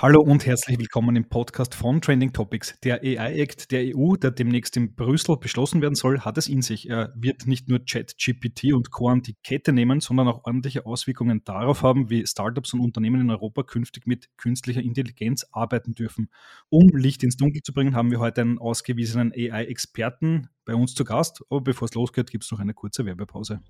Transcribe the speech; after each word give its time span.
Hallo 0.00 0.20
und 0.20 0.46
herzlich 0.46 0.78
willkommen 0.78 1.16
im 1.16 1.28
Podcast 1.28 1.74
von 1.74 2.00
Trending 2.00 2.32
Topics. 2.32 2.78
Der 2.84 3.02
AI-Act 3.02 3.72
der 3.72 3.96
EU, 3.96 4.14
der 4.14 4.30
demnächst 4.30 4.76
in 4.76 4.94
Brüssel 4.94 5.36
beschlossen 5.38 5.82
werden 5.82 5.96
soll, 5.96 6.20
hat 6.20 6.38
es 6.38 6.46
in 6.46 6.62
sich. 6.62 6.88
Er 6.88 7.12
wird 7.16 7.48
nicht 7.48 7.68
nur 7.68 7.84
Chat-GPT 7.84 8.74
und 8.74 8.92
Co. 8.92 9.08
an 9.08 9.22
die 9.22 9.34
Kette 9.42 9.72
nehmen, 9.72 9.98
sondern 9.98 10.28
auch 10.28 10.44
ordentliche 10.44 10.86
Auswirkungen 10.86 11.42
darauf 11.42 11.82
haben, 11.82 12.10
wie 12.10 12.24
Startups 12.24 12.74
und 12.74 12.80
Unternehmen 12.80 13.22
in 13.22 13.28
Europa 13.28 13.64
künftig 13.64 14.06
mit 14.06 14.28
künstlicher 14.36 14.82
Intelligenz 14.82 15.44
arbeiten 15.50 15.94
dürfen. 15.94 16.30
Um 16.68 16.90
Licht 16.90 17.24
ins 17.24 17.36
Dunkel 17.36 17.62
zu 17.64 17.72
bringen, 17.72 17.96
haben 17.96 18.12
wir 18.12 18.20
heute 18.20 18.42
einen 18.42 18.58
ausgewiesenen 18.58 19.32
AI-Experten 19.32 20.48
bei 20.64 20.76
uns 20.76 20.94
zu 20.94 21.02
Gast. 21.02 21.42
Aber 21.50 21.62
bevor 21.62 21.86
es 21.86 21.94
losgeht, 21.94 22.30
gibt 22.30 22.44
es 22.44 22.52
noch 22.52 22.60
eine 22.60 22.72
kurze 22.72 23.04
Werbepause. 23.04 23.62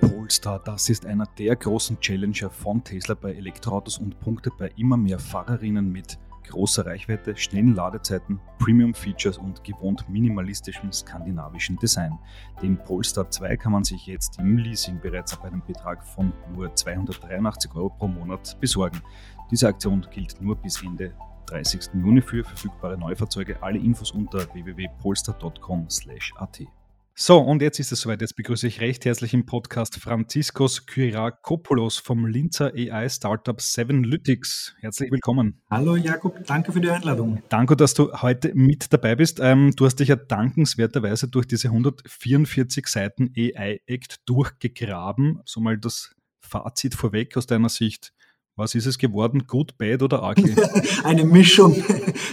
Polestar, 0.00 0.60
das 0.60 0.88
ist 0.88 1.06
einer 1.06 1.26
der 1.38 1.56
großen 1.56 1.98
Challenger 2.00 2.50
von 2.50 2.84
Tesla 2.84 3.14
bei 3.14 3.34
Elektroautos 3.34 3.98
und 3.98 4.20
punktet 4.20 4.56
bei 4.58 4.70
immer 4.76 4.96
mehr 4.96 5.18
Fahrerinnen 5.18 5.90
mit 5.90 6.18
großer 6.48 6.86
Reichweite, 6.86 7.36
schnellen 7.36 7.74
Ladezeiten, 7.74 8.40
Premium-Features 8.58 9.38
und 9.38 9.64
gewohnt 9.64 10.08
minimalistischem 10.08 10.92
skandinavischen 10.92 11.76
Design. 11.76 12.16
Den 12.62 12.78
Polestar 12.78 13.28
2 13.30 13.56
kann 13.56 13.72
man 13.72 13.82
sich 13.84 14.06
jetzt 14.06 14.38
im 14.38 14.58
Leasing 14.58 15.00
bereits 15.00 15.32
ab 15.34 15.44
einem 15.44 15.62
Betrag 15.66 16.04
von 16.04 16.32
nur 16.54 16.74
283 16.74 17.74
Euro 17.74 17.90
pro 17.90 18.08
Monat 18.08 18.58
besorgen. 18.60 19.00
Diese 19.50 19.68
Aktion 19.68 20.06
gilt 20.10 20.40
nur 20.40 20.56
bis 20.56 20.82
Ende 20.82 21.12
30. 21.46 21.90
Juni 21.94 22.20
für 22.20 22.44
verfügbare 22.44 22.98
Neufahrzeuge. 22.98 23.62
Alle 23.62 23.78
Infos 23.78 24.12
unter 24.12 24.40
www.polestar.com/at. 24.52 26.77
So, 27.20 27.38
und 27.38 27.62
jetzt 27.62 27.80
ist 27.80 27.90
es 27.90 28.02
soweit. 28.02 28.20
Jetzt 28.20 28.36
begrüße 28.36 28.68
ich 28.68 28.80
recht 28.80 29.04
herzlich 29.04 29.34
im 29.34 29.44
Podcast 29.44 29.96
Franziskus 29.96 30.86
Kyrakopoulos 30.86 31.98
vom 31.98 32.26
Linzer 32.26 32.72
AI-Startup 32.72 33.60
Sevenlytics. 33.60 34.76
Herzlich 34.78 35.10
willkommen. 35.10 35.60
Hallo 35.68 35.96
Jakob, 35.96 36.46
danke 36.46 36.70
für 36.70 36.80
die 36.80 36.88
Einladung. 36.88 37.42
Danke, 37.48 37.74
dass 37.74 37.94
du 37.94 38.12
heute 38.12 38.54
mit 38.54 38.92
dabei 38.92 39.16
bist. 39.16 39.40
Ähm, 39.42 39.72
du 39.74 39.84
hast 39.84 39.96
dich 39.96 40.10
ja 40.10 40.14
dankenswerterweise 40.14 41.26
durch 41.26 41.48
diese 41.48 41.70
144 41.70 42.86
Seiten 42.86 43.32
AI-Act 43.36 44.28
durchgegraben. 44.28 45.40
So 45.44 45.60
mal 45.60 45.76
das 45.76 46.14
Fazit 46.38 46.94
vorweg 46.94 47.36
aus 47.36 47.48
deiner 47.48 47.68
Sicht. 47.68 48.12
Was 48.58 48.74
ist 48.74 48.86
es 48.86 48.98
geworden? 48.98 49.46
Good, 49.46 49.78
bad 49.78 50.02
oder 50.02 50.28
ugly? 50.28 50.56
Eine 51.04 51.24
Mischung. 51.24 51.80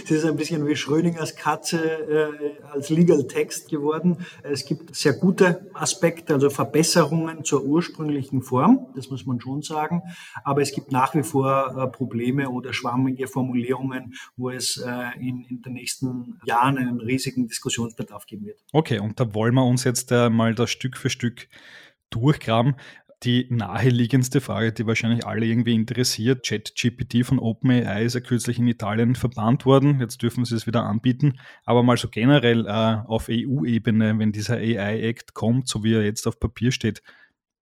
Es 0.04 0.10
ist 0.10 0.24
ein 0.24 0.34
bisschen 0.34 0.66
wie 0.66 0.74
Schrödingers 0.74 1.36
Katze 1.36 1.78
äh, 1.78 2.66
als 2.72 2.90
Legal 2.90 3.28
Text 3.28 3.68
geworden. 3.68 4.16
Es 4.42 4.64
gibt 4.64 4.96
sehr 4.96 5.12
gute 5.12 5.70
Aspekte, 5.72 6.34
also 6.34 6.50
Verbesserungen 6.50 7.44
zur 7.44 7.62
ursprünglichen 7.64 8.42
Form, 8.42 8.88
das 8.96 9.08
muss 9.08 9.24
man 9.24 9.40
schon 9.40 9.62
sagen. 9.62 10.02
Aber 10.42 10.62
es 10.62 10.72
gibt 10.72 10.90
nach 10.90 11.14
wie 11.14 11.22
vor 11.22 11.76
äh, 11.78 11.86
Probleme 11.86 12.50
oder 12.50 12.72
schwammige 12.72 13.28
Formulierungen, 13.28 14.14
wo 14.36 14.50
es 14.50 14.78
äh, 14.78 15.16
in, 15.20 15.44
in 15.44 15.62
den 15.62 15.74
nächsten 15.74 16.40
Jahren 16.44 16.76
einen 16.76 17.00
riesigen 17.00 17.46
Diskussionsbedarf 17.46 18.26
geben 18.26 18.46
wird. 18.46 18.58
Okay, 18.72 18.98
und 18.98 19.20
da 19.20 19.32
wollen 19.32 19.54
wir 19.54 19.64
uns 19.64 19.84
jetzt 19.84 20.10
äh, 20.10 20.28
mal 20.28 20.56
das 20.56 20.72
Stück 20.72 20.96
für 20.96 21.08
Stück 21.08 21.46
durchgraben 22.10 22.74
die 23.22 23.46
naheliegendste 23.50 24.40
Frage, 24.40 24.72
die 24.72 24.86
wahrscheinlich 24.86 25.26
alle 25.26 25.46
irgendwie 25.46 25.74
interessiert. 25.74 26.46
ChatGPT 26.46 27.24
von 27.24 27.38
OpenAI 27.38 28.04
ist 28.04 28.14
ja 28.14 28.20
kürzlich 28.20 28.58
in 28.58 28.68
Italien 28.68 29.14
verbannt 29.14 29.64
worden. 29.64 30.00
Jetzt 30.00 30.22
dürfen 30.22 30.44
sie 30.44 30.54
es 30.54 30.66
wieder 30.66 30.84
anbieten. 30.84 31.38
Aber 31.64 31.82
mal 31.82 31.96
so 31.96 32.08
generell 32.08 32.66
äh, 32.66 32.96
auf 33.06 33.28
EU-Ebene, 33.30 34.18
wenn 34.18 34.32
dieser 34.32 34.56
AI-Act 34.56 35.32
kommt, 35.32 35.66
so 35.66 35.82
wie 35.82 35.94
er 35.94 36.04
jetzt 36.04 36.26
auf 36.26 36.38
Papier 36.38 36.72
steht, 36.72 37.02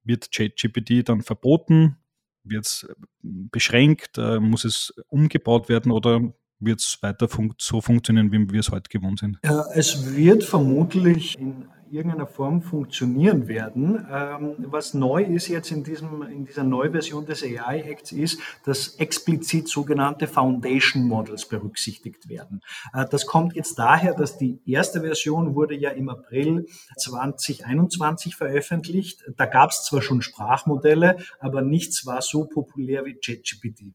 wird 0.03 0.33
ChatGPT 0.33 1.09
dann 1.09 1.23
verboten? 1.23 1.99
Wird 2.43 2.67
es 2.67 2.87
äh, 2.91 2.95
beschränkt? 3.23 4.19
Äh, 4.19 4.41
muss 4.41 4.65
es 4.65 4.93
umgebaut 5.09 5.69
werden 5.69 5.93
oder 5.93 6.35
wird 6.59 6.81
es 6.81 6.99
weiter 7.01 7.29
fun 7.29 7.55
so 7.59 7.81
funktionieren, 7.81 8.33
wie 8.33 8.51
wir 8.51 8.61
es 8.61 8.71
heute 8.71 8.89
gewohnt 8.89 9.21
sind? 9.21 9.39
Es 9.75 10.17
wird 10.17 10.43
vermutlich 10.43 11.39
in 11.39 11.69
irgendeiner 11.95 12.27
Form 12.27 12.63
funktionieren 12.63 13.49
werden. 13.49 14.07
Ähm, 14.11 14.55
was 14.59 14.95
neu 14.95 15.23
ist 15.23 15.49
jetzt 15.49 15.71
in, 15.71 15.85
diesem, 15.85 16.23
in 16.23 16.45
dieser 16.45 16.65
Neuversion 16.65 17.27
des 17.27 17.43
AI 17.43 17.81
Acts 17.81 18.13
ist, 18.13 18.41
dass 18.65 18.97
explizit 18.97 19.69
sogenannte 19.69 20.27
Foundation 20.27 21.07
Models 21.07 21.47
berücksichtigt 21.47 22.29
werden. 22.29 22.61
Äh, 22.93 23.07
das 23.11 23.27
kommt 23.27 23.55
jetzt 23.55 23.79
daher, 23.79 24.15
dass 24.15 24.37
die 24.39 24.61
erste 24.67 25.01
Version 25.03 25.55
wurde 25.55 25.77
ja 25.77 25.91
im 25.91 26.09
April 26.09 26.67
2021 26.99 28.37
veröffentlicht. 28.37 29.25
Da 29.37 29.47
gab 29.47 29.71
es 29.71 29.85
zwar 29.85 30.03
schon 30.03 30.23
Sprachmodelle, 30.23 31.19
aber 31.39 31.63
nichts 31.63 32.07
war 32.07 32.23
so 32.23 32.45
populär 32.47 33.05
wie 33.05 33.15
ChatGPT. 33.15 33.95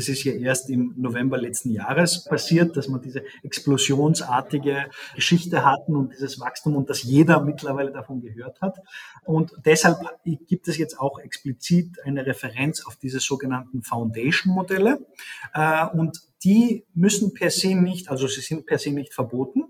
Das 0.00 0.08
ist 0.08 0.24
ja 0.24 0.32
erst 0.32 0.70
im 0.70 0.94
November 0.96 1.36
letzten 1.36 1.68
Jahres 1.72 2.24
passiert, 2.24 2.74
dass 2.74 2.88
man 2.88 3.02
diese 3.02 3.22
explosionsartige 3.42 4.86
Geschichte 5.14 5.62
hatten 5.62 5.94
und 5.94 6.14
dieses 6.14 6.40
Wachstum 6.40 6.74
und 6.74 6.88
dass 6.88 7.02
jeder 7.02 7.42
mittlerweile 7.42 7.92
davon 7.92 8.22
gehört 8.22 8.62
hat. 8.62 8.78
Und 9.26 9.52
deshalb 9.66 9.98
gibt 10.24 10.68
es 10.68 10.78
jetzt 10.78 10.98
auch 10.98 11.18
explizit 11.18 12.02
eine 12.02 12.24
Referenz 12.24 12.86
auf 12.86 12.96
diese 12.96 13.20
sogenannten 13.20 13.82
Foundation-Modelle. 13.82 15.04
Äh, 15.52 15.88
und 15.88 16.22
die 16.44 16.86
müssen 16.94 17.34
per 17.34 17.50
se 17.50 17.74
nicht, 17.74 18.08
also 18.08 18.26
sie 18.26 18.40
sind 18.40 18.64
per 18.64 18.78
se 18.78 18.92
nicht 18.92 19.12
verboten. 19.12 19.64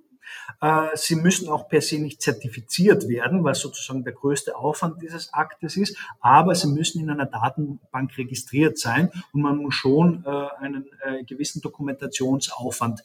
Äh, 0.60 0.88
sie 0.94 1.16
müssen 1.16 1.48
auch 1.48 1.68
per 1.68 1.80
se 1.80 1.98
nicht 1.98 2.20
zertifiziert 2.20 3.08
werden, 3.08 3.44
was 3.44 3.60
sozusagen 3.60 4.04
der 4.04 4.12
größte 4.12 4.56
Aufwand 4.56 5.02
dieses 5.02 5.32
Aktes 5.32 5.76
ist, 5.76 5.96
aber 6.20 6.54
sie 6.54 6.68
müssen 6.68 7.00
in 7.00 7.10
einer 7.10 7.26
Datenbank 7.26 8.16
registriert 8.18 8.78
sein 8.78 9.10
und 9.32 9.42
man 9.42 9.56
muss 9.56 9.74
schon 9.74 10.24
äh, 10.26 10.28
einen 10.58 10.86
äh, 11.02 11.24
gewissen 11.24 11.60
Dokumentationsaufwand 11.62 13.02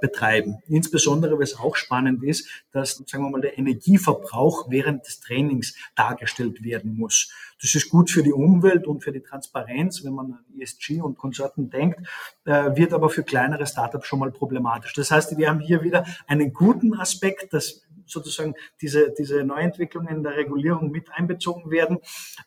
betreiben. 0.00 0.58
Insbesondere, 0.68 1.38
was 1.38 1.58
auch 1.58 1.76
spannend 1.76 2.22
ist, 2.22 2.48
dass, 2.72 3.02
sagen 3.06 3.24
wir 3.24 3.30
mal, 3.30 3.40
der 3.40 3.58
Energieverbrauch 3.58 4.70
während 4.70 5.06
des 5.06 5.20
Trainings 5.20 5.74
dargestellt 5.94 6.62
werden 6.62 6.96
muss. 6.96 7.32
Das 7.60 7.74
ist 7.74 7.90
gut 7.90 8.10
für 8.10 8.22
die 8.22 8.32
Umwelt 8.32 8.86
und 8.86 9.02
für 9.02 9.12
die 9.12 9.20
Transparenz, 9.20 10.04
wenn 10.04 10.14
man 10.14 10.32
an 10.32 10.44
ESG 10.58 11.00
und 11.00 11.18
Konsorten 11.18 11.70
denkt, 11.70 12.00
wird 12.44 12.92
aber 12.92 13.10
für 13.10 13.22
kleinere 13.22 13.66
Startups 13.66 14.06
schon 14.06 14.18
mal 14.18 14.32
problematisch. 14.32 14.94
Das 14.94 15.10
heißt, 15.10 15.36
wir 15.36 15.48
haben 15.48 15.60
hier 15.60 15.82
wieder 15.82 16.04
einen 16.26 16.52
guten 16.60 16.92
Aspekt, 16.94 17.54
dass 17.54 17.82
sozusagen 18.04 18.54
diese, 18.82 19.14
diese 19.16 19.44
Neuentwicklungen 19.44 20.14
in 20.14 20.22
der 20.22 20.36
Regulierung 20.36 20.90
mit 20.90 21.10
einbezogen 21.10 21.70
werden. 21.70 21.98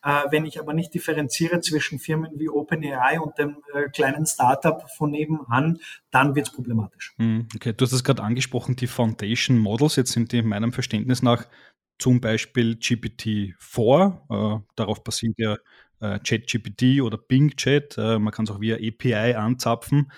Äh, 0.04 0.22
wenn 0.30 0.46
ich 0.46 0.60
aber 0.60 0.72
nicht 0.72 0.94
differenziere 0.94 1.60
zwischen 1.60 1.98
Firmen 1.98 2.30
wie 2.36 2.48
OpenAI 2.48 3.18
und 3.18 3.36
dem 3.38 3.56
äh, 3.72 3.88
kleinen 3.88 4.24
Startup 4.24 4.88
von 4.96 5.10
nebenan, 5.10 5.80
dann 6.12 6.36
wird 6.36 6.46
es 6.46 6.52
problematisch. 6.52 7.14
Hm, 7.16 7.48
okay, 7.56 7.72
du 7.72 7.84
hast 7.84 7.92
es 7.92 8.04
gerade 8.04 8.22
angesprochen, 8.22 8.76
die 8.76 8.86
Foundation 8.86 9.58
Models, 9.58 9.96
jetzt 9.96 10.12
sind 10.12 10.30
die 10.30 10.42
meinem 10.42 10.72
Verständnis 10.72 11.22
nach 11.22 11.46
zum 11.98 12.20
Beispiel 12.20 12.74
GPT-4, 12.74 14.58
äh, 14.58 14.60
darauf 14.76 15.02
basiert 15.02 15.34
ja 15.38 15.56
äh, 16.00 16.20
ChatGPT 16.20 17.00
oder 17.02 17.18
Bing 17.18 17.56
Chat, 17.56 17.96
äh, 17.98 18.18
man 18.18 18.32
kann 18.32 18.44
es 18.44 18.50
auch 18.52 18.60
via 18.60 18.76
API 18.76 19.34
anzapfen. 19.34 20.12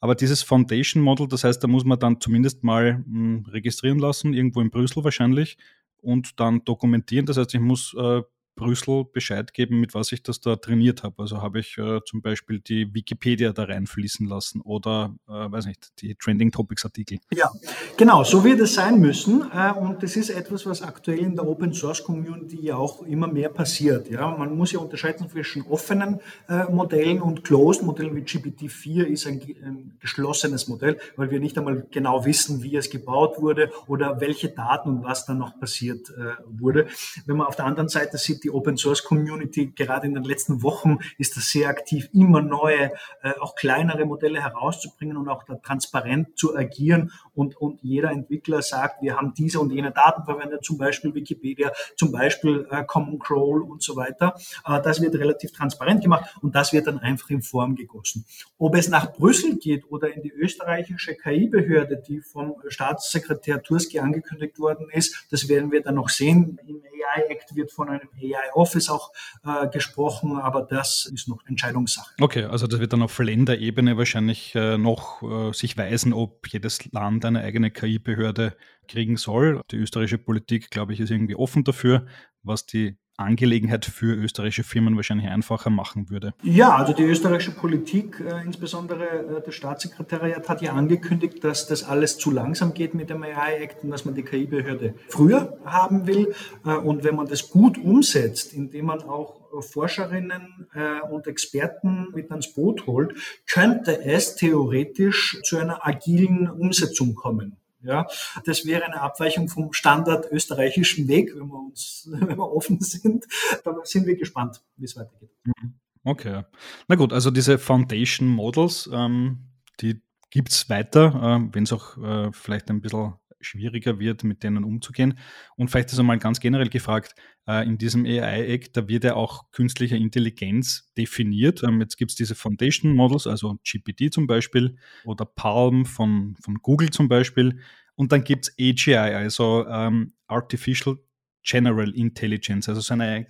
Aber 0.00 0.14
dieses 0.14 0.42
Foundation 0.42 1.02
Model, 1.02 1.28
das 1.28 1.44
heißt, 1.44 1.62
da 1.62 1.68
muss 1.68 1.84
man 1.84 1.98
dann 1.98 2.20
zumindest 2.20 2.64
mal 2.64 2.98
mh, 2.98 3.04
hm, 3.04 3.46
registrieren 3.48 3.98
lassen, 3.98 4.32
irgendwo 4.32 4.60
in 4.60 4.70
Brüssel 4.70 5.04
wahrscheinlich, 5.04 5.58
und 5.98 6.40
dann 6.40 6.64
dokumentieren. 6.64 7.26
Das 7.26 7.36
heißt, 7.36 7.54
ich 7.54 7.60
muss 7.60 7.94
äh, 7.94 8.22
Brüssel 8.54 9.04
Bescheid 9.12 9.54
geben, 9.54 9.80
mit 9.80 9.94
was 9.94 10.12
ich 10.12 10.22
das 10.22 10.40
da 10.40 10.56
trainiert 10.56 11.02
habe. 11.02 11.22
Also 11.22 11.40
habe 11.40 11.60
ich 11.60 11.78
äh, 11.78 12.00
zum 12.04 12.20
Beispiel 12.20 12.60
die 12.60 12.92
Wikipedia 12.94 13.52
da 13.52 13.64
reinfließen 13.64 14.26
lassen 14.26 14.60
oder, 14.60 15.14
äh, 15.28 15.32
weiß 15.32 15.66
nicht, 15.66 16.00
die 16.00 16.14
Trending 16.14 16.52
Topics 16.52 16.84
Artikel. 16.84 17.18
Ja, 17.32 17.50
genau, 17.96 18.22
so 18.24 18.44
wird 18.44 18.60
es 18.60 18.74
sein 18.74 19.00
müssen. 19.00 19.50
Äh, 19.52 19.72
und 19.72 20.02
das 20.02 20.16
ist 20.16 20.30
etwas, 20.30 20.66
was 20.66 20.82
aktuell 20.82 21.20
in 21.20 21.36
der 21.36 21.46
Open 21.46 21.72
Source 21.72 22.04
Community 22.04 22.60
ja 22.60 22.76
auch 22.76 23.02
immer 23.02 23.28
mehr 23.28 23.48
passiert. 23.48 24.10
Ja, 24.10 24.36
man 24.36 24.56
muss 24.56 24.72
ja 24.72 24.80
unterscheiden 24.80 25.28
zwischen 25.30 25.62
offenen 25.62 26.20
äh, 26.48 26.64
Modellen 26.64 27.22
und 27.22 27.44
closed 27.44 27.82
Modellen 27.82 28.14
wie 28.14 28.22
GPT-4 28.22 29.04
ist 29.04 29.26
ein, 29.26 29.40
ein, 29.64 29.96
geschlossenes 30.00 30.68
Modell, 30.68 30.98
weil 31.16 31.30
wir 31.30 31.40
nicht 31.40 31.56
einmal 31.56 31.86
genau 31.90 32.24
wissen, 32.24 32.62
wie 32.62 32.76
es 32.76 32.90
gebaut 32.90 33.40
wurde 33.40 33.70
oder 33.86 34.20
welche 34.20 34.48
Daten 34.48 34.90
und 34.90 35.04
was 35.04 35.24
da 35.26 35.34
noch 35.34 35.58
passiert 35.58 36.10
äh, 36.10 36.34
wurde. 36.46 36.86
Wenn 37.26 37.36
man 37.36 37.46
auf 37.46 37.56
der 37.56 37.66
anderen 37.66 37.88
Seite 37.88 38.18
sieht 38.18 38.39
die 38.40 38.50
Open 38.50 38.76
Source 38.76 39.04
Community 39.04 39.72
gerade 39.74 40.06
in 40.06 40.14
den 40.14 40.24
letzten 40.24 40.62
Wochen 40.62 40.98
ist 41.18 41.36
das 41.36 41.50
sehr 41.50 41.68
aktiv, 41.68 42.08
immer 42.12 42.42
neue, 42.42 42.92
äh, 43.22 43.32
auch 43.40 43.54
kleinere 43.54 44.04
Modelle 44.04 44.42
herauszubringen 44.42 45.16
und 45.16 45.28
auch 45.28 45.44
da 45.44 45.54
transparent 45.56 46.38
zu 46.38 46.56
agieren 46.56 47.12
und, 47.34 47.56
und 47.56 47.82
jeder 47.82 48.10
Entwickler 48.10 48.62
sagt, 48.62 49.02
wir 49.02 49.16
haben 49.16 49.34
diese 49.34 49.60
und 49.60 49.72
jene 49.72 49.92
Daten 49.92 50.24
verwendet, 50.24 50.64
zum 50.64 50.78
Beispiel 50.78 51.14
Wikipedia, 51.14 51.72
zum 51.96 52.12
Beispiel 52.12 52.66
äh, 52.70 52.84
Common 52.84 53.18
Crawl 53.18 53.62
und 53.62 53.82
so 53.82 53.96
weiter. 53.96 54.34
Äh, 54.66 54.80
das 54.82 55.00
wird 55.00 55.14
relativ 55.14 55.52
transparent 55.52 56.02
gemacht 56.02 56.36
und 56.42 56.54
das 56.54 56.72
wird 56.72 56.86
dann 56.86 56.98
einfach 56.98 57.30
in 57.30 57.42
Form 57.42 57.76
gegossen. 57.76 58.24
Ob 58.58 58.74
es 58.74 58.88
nach 58.88 59.12
Brüssel 59.12 59.56
geht 59.56 59.90
oder 59.90 60.12
in 60.12 60.22
die 60.22 60.32
österreichische 60.32 61.14
KI-Behörde, 61.14 62.02
die 62.06 62.20
vom 62.20 62.56
Staatssekretär 62.68 63.62
Turski 63.62 64.00
angekündigt 64.00 64.58
worden 64.58 64.88
ist, 64.90 65.26
das 65.30 65.48
werden 65.48 65.72
wir 65.72 65.82
dann 65.82 65.94
noch 65.94 66.08
sehen. 66.08 66.58
Im 66.66 66.82
AI-Act 67.16 67.56
wird 67.56 67.72
von 67.72 67.88
einem 67.88 68.08
AI-Office 68.16 68.90
auch 68.90 69.12
äh, 69.44 69.68
gesprochen, 69.68 70.38
aber 70.38 70.62
das 70.62 71.10
ist 71.12 71.28
noch 71.28 71.44
Entscheidungssache. 71.46 72.14
Okay, 72.20 72.44
also 72.44 72.66
das 72.66 72.80
wird 72.80 72.92
dann 72.92 73.02
auf 73.02 73.18
Länderebene 73.18 73.96
wahrscheinlich 73.96 74.54
äh, 74.54 74.78
noch 74.78 75.22
äh, 75.22 75.52
sich 75.52 75.76
weisen, 75.76 76.12
ob 76.12 76.48
jedes 76.48 76.92
Land 76.92 77.24
eine 77.24 77.40
eigene 77.40 77.70
KI-Behörde 77.70 78.56
kriegen 78.88 79.16
soll. 79.16 79.60
Die 79.70 79.76
österreichische 79.76 80.18
Politik, 80.18 80.70
glaube 80.70 80.92
ich, 80.92 81.00
ist 81.00 81.10
irgendwie 81.10 81.36
offen 81.36 81.64
dafür, 81.64 82.06
was 82.42 82.66
die 82.66 82.96
Angelegenheit 83.20 83.84
für 83.84 84.14
österreichische 84.14 84.64
Firmen 84.64 84.96
wahrscheinlich 84.96 85.28
einfacher 85.28 85.70
machen 85.70 86.10
würde. 86.10 86.34
Ja, 86.42 86.76
also 86.76 86.92
die 86.92 87.02
österreichische 87.02 87.52
Politik, 87.52 88.20
äh, 88.20 88.42
insbesondere 88.44 89.04
äh, 89.04 89.42
das 89.44 89.54
Staatssekretariat, 89.54 90.48
hat 90.48 90.62
ja 90.62 90.72
angekündigt, 90.72 91.44
dass 91.44 91.66
das 91.66 91.84
alles 91.84 92.18
zu 92.18 92.30
langsam 92.30 92.74
geht 92.74 92.94
mit 92.94 93.10
dem 93.10 93.22
AI-Act 93.22 93.84
und 93.84 93.90
dass 93.90 94.04
man 94.04 94.14
die 94.14 94.22
KI-Behörde 94.22 94.94
früher 95.08 95.58
haben 95.64 96.06
will. 96.06 96.34
Äh, 96.64 96.76
und 96.76 97.04
wenn 97.04 97.16
man 97.16 97.26
das 97.26 97.50
gut 97.50 97.78
umsetzt, 97.78 98.52
indem 98.52 98.86
man 98.86 99.02
auch 99.02 99.40
Forscherinnen 99.60 100.68
und 101.10 101.26
Experten 101.26 102.06
mit 102.14 102.30
ans 102.30 102.54
Boot 102.54 102.86
holt, 102.86 103.14
könnte 103.48 104.04
es 104.04 104.36
theoretisch 104.36 105.40
zu 105.42 105.58
einer 105.58 105.84
agilen 105.84 106.48
Umsetzung 106.48 107.16
kommen. 107.16 107.59
Ja, 107.82 108.06
das 108.44 108.66
wäre 108.66 108.84
eine 108.84 109.00
Abweichung 109.00 109.48
vom 109.48 109.72
Standard 109.72 110.30
österreichischen 110.30 111.08
Weg, 111.08 111.34
wenn 111.34 111.48
wir 111.48 111.58
uns, 111.58 112.08
wenn 112.10 112.36
wir 112.36 112.52
offen 112.52 112.80
sind. 112.80 113.26
Da 113.64 113.74
sind 113.84 114.06
wir 114.06 114.16
gespannt, 114.16 114.62
wie 114.76 114.84
es 114.84 114.96
weitergeht. 114.96 115.30
Mhm. 115.44 115.74
Okay. 116.02 116.44
Na 116.88 116.96
gut, 116.96 117.12
also 117.12 117.30
diese 117.30 117.58
Foundation 117.58 118.28
Models, 118.28 118.88
ähm, 118.92 119.50
die 119.80 120.02
gibt 120.30 120.50
es 120.50 120.68
weiter, 120.70 121.40
äh, 121.42 121.54
wenn 121.54 121.64
es 121.64 121.72
auch 121.72 121.96
äh, 121.98 122.30
vielleicht 122.32 122.70
ein 122.70 122.80
bisschen 122.80 123.14
schwieriger 123.40 123.98
wird, 123.98 124.24
mit 124.24 124.42
denen 124.42 124.64
umzugehen. 124.64 125.18
Und 125.56 125.70
vielleicht 125.70 125.92
ist 125.92 125.98
einmal 125.98 126.18
ganz 126.18 126.40
generell 126.40 126.68
gefragt, 126.68 127.14
äh, 127.46 127.66
in 127.66 127.78
diesem 127.78 128.04
AI-Act, 128.04 128.76
da 128.76 128.88
wird 128.88 129.04
ja 129.04 129.14
auch 129.14 129.50
künstliche 129.50 129.96
Intelligenz 129.96 130.92
definiert. 130.96 131.62
Ähm, 131.62 131.80
jetzt 131.80 131.96
gibt 131.96 132.10
es 132.10 132.16
diese 132.16 132.34
Foundation 132.34 132.94
Models, 132.94 133.26
also 133.26 133.58
GPT 133.64 134.12
zum 134.12 134.26
Beispiel 134.26 134.76
oder 135.04 135.24
Palm 135.24 135.86
von, 135.86 136.36
von 136.42 136.56
Google 136.62 136.90
zum 136.90 137.08
Beispiel. 137.08 137.60
Und 137.94 138.12
dann 138.12 138.24
gibt 138.24 138.48
es 138.48 138.54
AGI, 138.58 138.94
also 138.94 139.66
ähm, 139.68 140.14
Artificial 140.26 140.98
General 141.42 141.90
Intelligence, 141.90 142.68
also 142.68 142.80
so 142.80 142.94
eine 142.94 143.26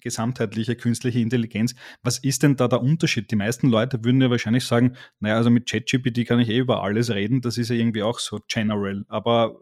gesamtheitliche 0.00 0.76
künstliche 0.76 1.18
Intelligenz. 1.18 1.74
Was 2.02 2.18
ist 2.18 2.42
denn 2.42 2.56
da 2.56 2.68
der 2.68 2.80
Unterschied? 2.80 3.30
Die 3.30 3.36
meisten 3.36 3.68
Leute 3.68 4.04
würden 4.04 4.20
ja 4.20 4.30
wahrscheinlich 4.30 4.64
sagen, 4.64 4.94
naja, 5.18 5.36
also 5.36 5.50
mit 5.50 5.68
ChatGPT 5.68 6.26
kann 6.26 6.40
ich 6.40 6.48
eh 6.48 6.58
über 6.58 6.82
alles 6.82 7.10
reden, 7.10 7.40
das 7.40 7.58
ist 7.58 7.70
ja 7.70 7.76
irgendwie 7.76 8.02
auch 8.02 8.18
so 8.18 8.38
general. 8.48 9.04
Aber 9.08 9.58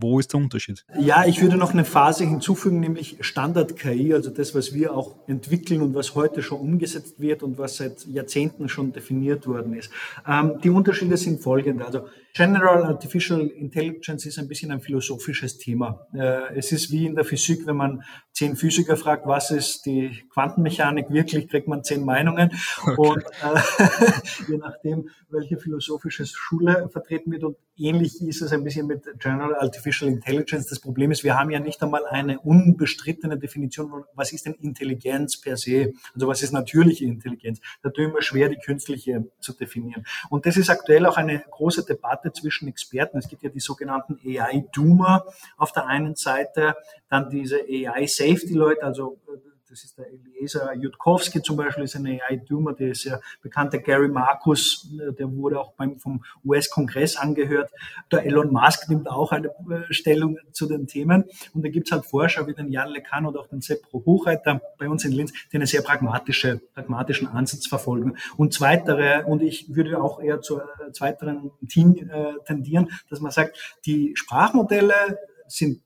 wo 0.00 0.18
ist 0.18 0.32
der 0.32 0.40
Unterschied? 0.40 0.84
Ja, 0.98 1.26
ich 1.26 1.42
würde 1.42 1.56
noch 1.56 1.72
eine 1.72 1.84
Phase 1.84 2.24
hinzufügen, 2.24 2.80
nämlich 2.80 3.18
Standard-KI, 3.20 4.14
also 4.14 4.30
das, 4.30 4.54
was 4.54 4.72
wir 4.72 4.94
auch 4.94 5.16
entwickeln 5.28 5.82
und 5.82 5.94
was 5.94 6.14
heute 6.14 6.42
schon 6.42 6.60
umgesetzt 6.60 7.20
wird 7.20 7.42
und 7.42 7.58
was 7.58 7.76
seit 7.76 8.06
Jahrzehnten 8.06 8.68
schon 8.68 8.92
definiert 8.92 9.46
worden 9.46 9.74
ist. 9.74 9.90
Ähm, 10.26 10.54
die 10.62 10.70
Unterschiede 10.70 11.16
sind 11.16 11.42
folgende. 11.42 11.84
Also 11.84 12.06
General 12.34 12.84
Artificial 12.84 13.46
Intelligence 13.46 14.26
ist 14.26 14.38
ein 14.38 14.48
bisschen 14.48 14.70
ein 14.70 14.80
philosophisches 14.80 15.58
Thema. 15.58 16.06
Äh, 16.14 16.56
es 16.56 16.72
ist 16.72 16.90
wie 16.92 17.06
in 17.06 17.14
der 17.14 17.24
Physik, 17.24 17.66
wenn 17.66 17.76
man 17.76 18.02
zehn 18.32 18.56
Physiker 18.56 18.96
fragt, 18.96 19.26
was 19.26 19.50
ist 19.50 19.84
die 19.86 20.22
Quantenmechanik 20.32 21.10
wirklich, 21.10 21.48
kriegt 21.48 21.68
man 21.68 21.82
zehn 21.82 22.04
Meinungen. 22.04 22.50
Okay. 22.82 22.94
Und 22.96 23.24
äh, 23.24 24.48
je 24.48 24.56
nachdem, 24.58 25.08
welche 25.28 25.58
philosophische 25.58 26.24
Schule 26.26 26.88
vertreten 26.90 27.32
wird. 27.32 27.44
Und 27.44 27.56
ähnlich 27.76 28.20
ist 28.22 28.42
es 28.42 28.52
ein 28.52 28.62
bisschen 28.64 28.86
mit 28.86 29.04
General 29.18 29.56
Artificial 29.56 30.10
Intelligence. 30.10 30.66
Das 30.66 30.80
Problem 30.80 31.10
ist, 31.10 31.24
wir 31.24 31.38
haben 31.38 31.50
ja 31.50 31.60
nicht 31.60 31.82
einmal 31.82 32.06
eine 32.06 32.38
unbestrittene 32.40 33.38
Definition, 33.38 34.04
was 34.14 34.32
ist 34.32 34.46
denn 34.46 34.54
Intelligenz 34.54 35.40
per 35.40 35.56
se? 35.56 35.92
Also 36.14 36.28
was 36.28 36.42
ist 36.42 36.52
natürliche 36.52 37.04
Intelligenz? 37.04 37.60
Da 37.82 37.90
tun 37.90 38.12
wir 38.14 38.22
schwer, 38.22 38.48
die 38.48 38.56
künstliche 38.56 39.26
zu 39.40 39.52
definieren. 39.52 40.04
Und 40.28 40.46
das 40.46 40.56
ist 40.56 40.70
aktuell 40.70 41.06
auch 41.06 41.16
eine 41.16 41.42
große 41.50 41.84
Debatte 41.84 42.19
Debatte 42.20 42.32
zwischen 42.32 42.68
Experten. 42.68 43.18
Es 43.18 43.28
gibt 43.28 43.42
ja 43.42 43.50
die 43.50 43.60
sogenannten 43.60 44.18
AI-Doomer 44.24 45.24
auf 45.56 45.72
der 45.72 45.86
einen 45.86 46.14
Seite, 46.16 46.74
dann 47.08 47.30
diese 47.30 47.60
AI-Safety-Leute, 47.60 48.82
also 48.82 49.18
äh, 49.28 49.49
das 49.70 49.84
ist 49.84 49.96
der 49.98 50.06
Eliezer 50.10 50.74
Jutkowski 50.74 51.42
zum 51.42 51.56
Beispiel, 51.56 51.84
ist 51.84 51.94
ein 51.94 52.06
AI-Doomer, 52.06 52.72
der 52.72 52.88
ist 52.88 53.04
ja 53.04 53.20
bekannter 53.40 53.78
Gary 53.78 54.08
Marcus, 54.08 54.88
äh, 55.00 55.12
der 55.12 55.30
wurde 55.32 55.60
auch 55.60 55.74
beim, 55.74 55.98
vom 56.00 56.24
US-Kongress 56.44 57.16
angehört. 57.16 57.70
Der 58.10 58.26
Elon 58.26 58.52
Musk 58.52 58.88
nimmt 58.88 59.08
auch 59.08 59.30
eine 59.30 59.48
äh, 59.48 59.92
Stellung 59.92 60.38
zu 60.50 60.66
den 60.66 60.88
Themen. 60.88 61.24
Und 61.54 61.64
da 61.64 61.68
gibt 61.68 61.86
es 61.86 61.92
halt 61.92 62.04
Forscher 62.04 62.48
wie 62.48 62.54
den 62.54 62.72
Jan 62.72 62.88
LeCun 62.88 63.26
oder 63.26 63.40
auch 63.40 63.46
den 63.46 63.60
Seppo 63.60 64.02
Hochreiter 64.04 64.60
bei 64.76 64.88
uns 64.88 65.04
in 65.04 65.12
Linz, 65.12 65.32
die 65.52 65.56
einen 65.56 65.66
sehr 65.66 65.82
pragmatische, 65.82 66.60
pragmatischen 66.74 67.28
Ansatz 67.28 67.68
verfolgen. 67.68 68.16
Und 68.36 68.52
zweitere, 68.52 69.24
und 69.26 69.40
ich 69.40 69.72
würde 69.72 70.02
auch 70.02 70.20
eher 70.20 70.40
zu 70.40 70.58
äh, 70.58 70.90
zweiteren 70.92 71.52
Team 71.68 71.96
äh, 72.10 72.32
tendieren, 72.44 72.90
dass 73.08 73.20
man 73.20 73.30
sagt, 73.30 73.78
die 73.86 74.16
Sprachmodelle 74.16 75.18
sind 75.46 75.80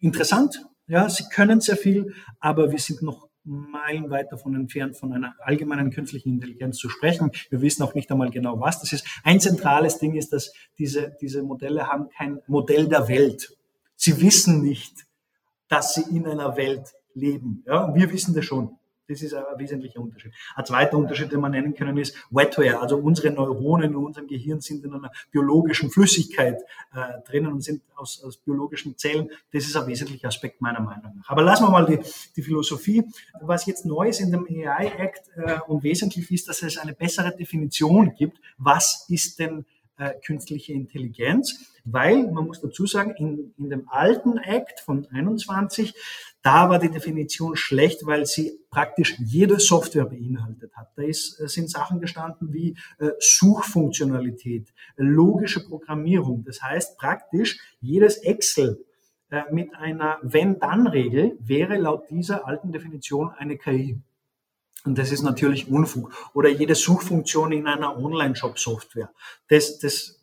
interessant, 0.00 0.64
ja, 0.88 1.08
sie 1.08 1.24
können 1.28 1.60
sehr 1.60 1.76
viel, 1.76 2.14
aber 2.38 2.70
wir 2.70 2.78
sind 2.78 3.02
noch 3.02 3.25
meilenweit 3.46 4.30
davon 4.32 4.54
entfernt, 4.54 4.96
von 4.96 5.12
einer 5.12 5.34
allgemeinen 5.40 5.90
künstlichen 5.90 6.30
Intelligenz 6.30 6.78
zu 6.78 6.88
sprechen. 6.88 7.30
Wir 7.48 7.62
wissen 7.62 7.82
auch 7.82 7.94
nicht 7.94 8.10
einmal 8.10 8.30
genau, 8.30 8.60
was 8.60 8.80
das 8.80 8.92
ist. 8.92 9.06
Ein 9.22 9.40
zentrales 9.40 9.98
Ding 9.98 10.14
ist, 10.14 10.32
dass 10.32 10.52
diese, 10.78 11.16
diese 11.20 11.42
Modelle 11.42 11.86
haben 11.86 12.08
kein 12.10 12.40
Modell 12.46 12.88
der 12.88 13.08
Welt. 13.08 13.56
Sie 13.94 14.20
wissen 14.20 14.62
nicht, 14.62 15.06
dass 15.68 15.94
sie 15.94 16.02
in 16.14 16.26
einer 16.26 16.56
Welt 16.56 16.92
leben. 17.14 17.62
Ja, 17.66 17.94
wir 17.94 18.12
wissen 18.12 18.34
das 18.34 18.44
schon. 18.44 18.76
Das 19.08 19.22
ist 19.22 19.34
ein 19.34 19.44
wesentlicher 19.56 20.00
Unterschied. 20.00 20.32
Ein 20.54 20.66
zweiter 20.66 20.96
Unterschied, 20.96 21.30
den 21.30 21.40
wir 21.40 21.48
nennen 21.48 21.74
können, 21.74 21.96
ist 21.96 22.16
Wetware. 22.30 22.80
Also 22.80 22.96
unsere 22.96 23.30
Neuronen 23.30 23.90
in 23.90 23.96
unserem 23.96 24.26
Gehirn 24.26 24.60
sind 24.60 24.84
in 24.84 24.92
einer 24.92 25.12
biologischen 25.30 25.90
Flüssigkeit 25.90 26.60
äh, 26.94 27.22
drinnen 27.24 27.52
und 27.52 27.62
sind 27.62 27.82
aus, 27.94 28.22
aus 28.24 28.36
biologischen 28.36 28.96
Zellen. 28.96 29.30
Das 29.52 29.64
ist 29.64 29.76
ein 29.76 29.86
wesentlicher 29.86 30.28
Aspekt 30.28 30.60
meiner 30.60 30.80
Meinung 30.80 31.16
nach. 31.16 31.28
Aber 31.28 31.42
lassen 31.42 31.64
wir 31.64 31.70
mal 31.70 31.86
die, 31.86 31.98
die 32.34 32.42
Philosophie. 32.42 33.04
Was 33.40 33.66
jetzt 33.66 33.86
neu 33.86 34.08
ist 34.08 34.20
in 34.20 34.30
dem 34.30 34.46
AI-Act 34.46 35.30
äh, 35.36 35.58
und 35.66 35.82
wesentlich 35.82 36.30
ist, 36.30 36.48
dass 36.48 36.62
es 36.62 36.78
eine 36.78 36.92
bessere 36.92 37.34
Definition 37.34 38.14
gibt. 38.14 38.40
Was 38.58 39.06
ist 39.08 39.38
denn 39.38 39.64
äh, 39.98 40.14
künstliche 40.24 40.72
Intelligenz? 40.72 41.72
Weil, 41.84 42.30
man 42.30 42.46
muss 42.46 42.60
dazu 42.60 42.86
sagen, 42.86 43.14
in, 43.16 43.54
in 43.58 43.70
dem 43.70 43.88
alten 43.88 44.38
Act 44.38 44.80
von 44.80 45.06
21, 45.06 45.94
da 46.42 46.68
war 46.68 46.78
die 46.78 46.90
Definition 46.90 47.56
schlecht, 47.56 48.06
weil 48.06 48.26
sie 48.26 48.58
praktisch 48.70 49.18
jede 49.18 49.60
Software 49.60 50.06
beinhaltet 50.06 50.74
hat. 50.76 50.88
Da 50.96 51.02
ist, 51.02 51.40
äh, 51.40 51.48
sind 51.48 51.70
Sachen 51.70 52.00
gestanden 52.00 52.52
wie 52.52 52.76
äh, 52.98 53.10
Suchfunktionalität, 53.18 54.72
logische 54.96 55.64
Programmierung. 55.64 56.44
Das 56.44 56.62
heißt 56.62 56.98
praktisch 56.98 57.58
jedes 57.80 58.18
Excel 58.18 58.84
äh, 59.30 59.42
mit 59.50 59.74
einer 59.74 60.18
Wenn-Dann-Regel 60.22 61.36
wäre 61.40 61.76
laut 61.76 62.10
dieser 62.10 62.46
alten 62.46 62.70
Definition 62.70 63.30
eine 63.30 63.56
KI. 63.58 64.00
Und 64.86 64.96
das 64.96 65.12
ist 65.12 65.22
natürlich 65.22 65.68
Unfug. 65.68 66.12
Oder 66.32 66.48
jede 66.48 66.74
Suchfunktion 66.74 67.52
in 67.52 67.66
einer 67.66 67.98
Online-Shop-Software. 67.98 69.10
Das, 69.48 69.78
das 69.78 70.20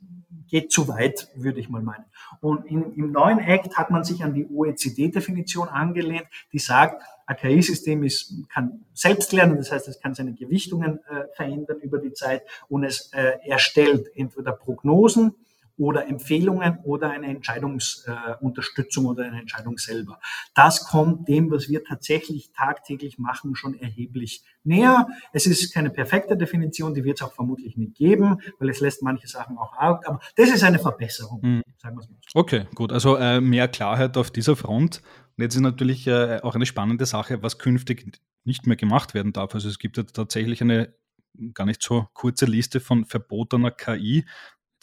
geht 0.47 0.71
zu 0.71 0.87
weit, 0.87 1.29
würde 1.35 1.59
ich 1.59 1.69
mal 1.69 1.81
meinen. 1.81 2.05
Und 2.39 2.65
in, 2.65 2.93
im 2.93 3.11
neuen 3.11 3.39
Act 3.39 3.77
hat 3.77 3.91
man 3.91 4.03
sich 4.03 4.23
an 4.23 4.33
die 4.33 4.47
OECD-Definition 4.47 5.67
angelehnt, 5.67 6.25
die 6.51 6.59
sagt, 6.59 7.03
ein 7.25 7.37
KI-System 7.37 8.03
ist, 8.03 8.33
kann 8.49 8.85
selbst 8.93 9.31
lernen, 9.31 9.57
das 9.57 9.71
heißt, 9.71 9.87
es 9.87 9.99
kann 9.99 10.13
seine 10.13 10.33
Gewichtungen 10.33 10.99
äh, 11.09 11.25
verändern 11.35 11.79
über 11.79 11.99
die 11.99 12.13
Zeit 12.13 12.43
und 12.67 12.83
es 12.83 13.11
äh, 13.13 13.37
erstellt 13.45 14.11
entweder 14.15 14.51
Prognosen 14.51 15.35
oder 15.77 16.07
Empfehlungen 16.07 16.79
oder 16.83 17.11
eine 17.11 17.27
Entscheidungsunterstützung 17.27 19.05
äh, 19.05 19.07
oder 19.07 19.25
eine 19.25 19.39
Entscheidung 19.39 19.77
selber. 19.77 20.19
Das 20.53 20.85
kommt 20.85 21.27
dem, 21.27 21.49
was 21.51 21.69
wir 21.69 21.83
tatsächlich 21.83 22.51
tagtäglich 22.51 23.17
machen, 23.17 23.55
schon 23.55 23.73
erheblich 23.79 24.43
näher. 24.63 25.07
Es 25.31 25.45
ist 25.45 25.73
keine 25.73 25.89
perfekte 25.89 26.37
Definition, 26.37 26.93
die 26.93 27.03
wird 27.03 27.19
es 27.19 27.27
auch 27.27 27.33
vermutlich 27.33 27.75
nicht 27.75 27.95
geben, 27.95 28.39
weil 28.59 28.69
es 28.69 28.79
lässt 28.81 29.01
manche 29.01 29.27
Sachen 29.27 29.57
auch 29.57 29.77
out, 29.77 30.05
aber 30.05 30.19
das 30.35 30.49
ist 30.49 30.63
eine 30.63 30.79
Verbesserung, 30.79 31.39
mhm. 31.41 31.63
sagen 31.77 31.97
wir 31.97 32.01
es 32.01 32.09
mal. 32.09 32.17
Okay, 32.35 32.67
gut. 32.75 32.91
Also 32.91 33.15
äh, 33.17 33.41
mehr 33.41 33.67
Klarheit 33.67 34.17
auf 34.17 34.31
dieser 34.31 34.55
Front. 34.55 35.01
Und 35.35 35.41
jetzt 35.41 35.55
ist 35.55 35.61
natürlich 35.61 36.05
äh, 36.07 36.39
auch 36.43 36.55
eine 36.55 36.65
spannende 36.65 37.05
Sache, 37.05 37.41
was 37.41 37.57
künftig 37.57 38.19
nicht 38.43 38.67
mehr 38.67 38.75
gemacht 38.75 39.13
werden 39.13 39.33
darf. 39.33 39.55
Also 39.55 39.69
es 39.69 39.79
gibt 39.79 39.97
ja 39.97 40.03
tatsächlich 40.03 40.61
eine 40.61 40.93
gar 41.53 41.65
nicht 41.65 41.81
so 41.81 42.07
kurze 42.13 42.45
Liste 42.45 42.79
von 42.79 43.05
verbotener 43.05 43.71
KI. 43.71 44.25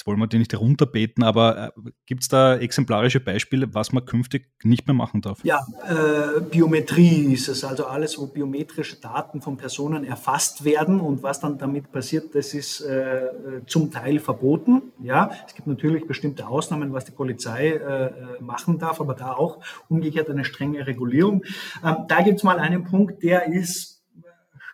Jetzt 0.00 0.07
wollen 0.07 0.19
wir 0.19 0.28
die 0.28 0.38
nicht 0.38 0.59
runterbeten, 0.59 1.23
aber 1.23 1.75
äh, 1.76 1.90
gibt 2.07 2.23
es 2.23 2.28
da 2.28 2.57
exemplarische 2.57 3.21
Beispiele, 3.21 3.75
was 3.75 3.92
man 3.92 4.07
künftig 4.07 4.49
nicht 4.62 4.87
mehr 4.87 4.95
machen 4.95 5.21
darf? 5.21 5.45
Ja, 5.45 5.61
äh, 5.90 6.40
Biometrie 6.40 7.35
ist 7.35 7.49
es, 7.49 7.64
also 7.64 7.85
alles, 7.85 8.19
wo 8.19 8.26
biometrische 8.26 8.97
Daten 8.99 9.42
von 9.42 9.59
Personen 9.59 10.04
erfasst 10.04 10.64
werden 10.64 11.00
und 11.00 11.23
was 11.23 11.40
dann 11.40 11.59
damit 11.59 11.92
passiert, 11.92 12.35
das 12.35 12.54
ist 12.54 12.80
äh, 12.80 13.26
zum 13.66 13.90
Teil 13.90 14.21
verboten. 14.21 14.85
Ja, 15.02 15.33
es 15.47 15.54
gibt 15.54 15.69
natürlich 15.69 16.07
bestimmte 16.07 16.49
Ausnahmen, 16.49 16.95
was 16.95 17.04
die 17.04 17.12
Polizei 17.12 17.69
äh, 17.69 18.07
äh 18.07 18.12
machen 18.40 18.78
darf, 18.78 19.02
aber 19.02 19.12
da 19.12 19.35
auch 19.35 19.59
umgekehrt 19.90 20.30
eine 20.30 20.47
strenge 20.47 20.87
Regulierung. 20.87 21.45
Ähm, 21.85 22.07
da 22.09 22.23
gibt 22.23 22.38
es 22.38 22.42
mal 22.42 22.59
einen 22.59 22.85
Punkt, 22.85 23.23
der 23.23 23.49
ist 23.52 24.00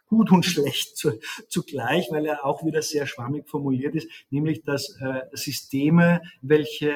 gut 0.06 0.30
und 0.30 0.44
schlecht 0.44 0.96
zu, 0.96 1.18
zugleich, 1.48 2.08
weil 2.10 2.26
er 2.26 2.44
auch 2.44 2.64
wieder 2.64 2.82
sehr 2.82 3.06
schwammig 3.06 3.48
formuliert 3.48 3.94
ist, 3.94 4.08
nämlich 4.30 4.62
dass 4.62 4.96
äh, 5.00 5.22
Systeme, 5.32 6.22
welche 6.42 6.94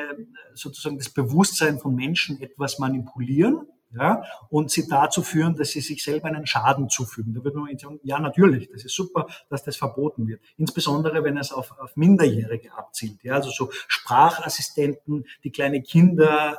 sozusagen 0.55 0.99
das 0.99 1.11
Bewusstsein 1.11 1.79
von 1.79 1.95
Menschen 1.95 2.41
etwas 2.41 2.79
manipulieren, 2.79 3.67
ja, 3.93 4.23
und 4.51 4.71
sie 4.71 4.87
dazu 4.87 5.23
führen, 5.23 5.57
dass 5.57 5.71
sie 5.71 5.81
sich 5.81 6.05
selber 6.05 6.29
einen 6.29 6.47
Schaden 6.47 6.89
zufügen. 6.89 7.35
Da 7.35 7.43
würde 7.43 7.59
man 7.59 7.77
sagen, 7.77 7.99
ja, 8.05 8.21
natürlich, 8.21 8.69
das 8.71 8.85
ist 8.85 8.95
super, 8.95 9.27
dass 9.49 9.65
das 9.65 9.77
verboten 9.77 10.29
wird. 10.29 10.41
Insbesondere, 10.57 11.25
wenn 11.25 11.37
es 11.37 11.51
auf, 11.51 11.77
auf 11.77 11.97
Minderjährige 11.97 12.73
abzielt. 12.73 13.23
Ja, 13.25 13.35
also 13.35 13.51
so 13.51 13.71
Sprachassistenten, 13.89 15.27
die 15.43 15.51
kleine 15.51 15.83
Kinder 15.83 16.59